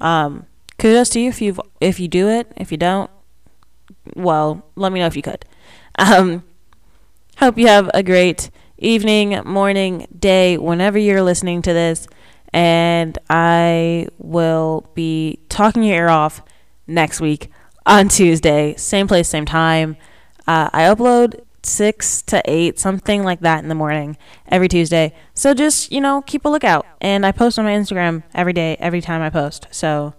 um, 0.00 0.46
kudos 0.78 1.08
to 1.10 1.20
you 1.20 1.28
if 1.30 1.40
you 1.40 1.56
if 1.80 1.98
you 1.98 2.08
do 2.08 2.28
it. 2.28 2.50
If 2.56 2.70
you 2.70 2.78
don't, 2.78 3.10
well, 4.14 4.66
let 4.76 4.92
me 4.92 5.00
know 5.00 5.06
if 5.06 5.16
you 5.16 5.22
could. 5.22 5.44
Um, 5.98 6.44
hope 7.38 7.58
you 7.58 7.68
have 7.68 7.90
a 7.94 8.02
great 8.02 8.50
evening, 8.78 9.40
morning, 9.44 10.06
day, 10.16 10.58
whenever 10.58 10.98
you're 10.98 11.22
listening 11.22 11.62
to 11.62 11.72
this. 11.72 12.06
And 12.52 13.18
I 13.28 14.08
will 14.18 14.88
be 14.94 15.40
talking 15.48 15.82
your 15.82 15.96
ear 15.96 16.08
off 16.08 16.42
next 16.86 17.20
week 17.20 17.50
on 17.86 18.08
Tuesday. 18.08 18.74
Same 18.76 19.08
place, 19.08 19.28
same 19.28 19.44
time. 19.44 19.96
Uh, 20.46 20.70
I 20.72 20.82
upload 20.82 21.40
six 21.66 22.22
to 22.22 22.42
eight, 22.44 22.78
something 22.78 23.22
like 23.22 23.40
that 23.40 23.62
in 23.62 23.68
the 23.68 23.74
morning 23.74 24.16
every 24.48 24.68
Tuesday. 24.68 25.14
So 25.34 25.54
just, 25.54 25.90
you 25.92 26.00
know, 26.00 26.22
keep 26.22 26.44
a 26.44 26.48
lookout. 26.48 26.86
And 27.00 27.24
I 27.24 27.32
post 27.32 27.58
on 27.58 27.64
my 27.64 27.72
Instagram 27.72 28.22
every 28.34 28.52
day, 28.52 28.76
every 28.78 29.00
time 29.00 29.22
I 29.22 29.30
post. 29.30 29.66
So 29.70 30.14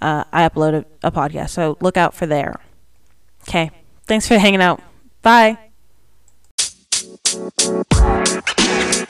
uh, 0.00 0.24
I 0.32 0.48
upload 0.48 0.84
a, 1.02 1.08
a 1.08 1.12
podcast. 1.12 1.50
So 1.50 1.76
look 1.80 1.96
out 1.96 2.14
for 2.14 2.26
there. 2.26 2.60
Okay. 3.48 3.70
Thanks 4.06 4.26
for 4.26 4.38
hanging 4.38 4.62
out. 4.62 4.82
Bye. 5.22 5.58
you 7.30 9.08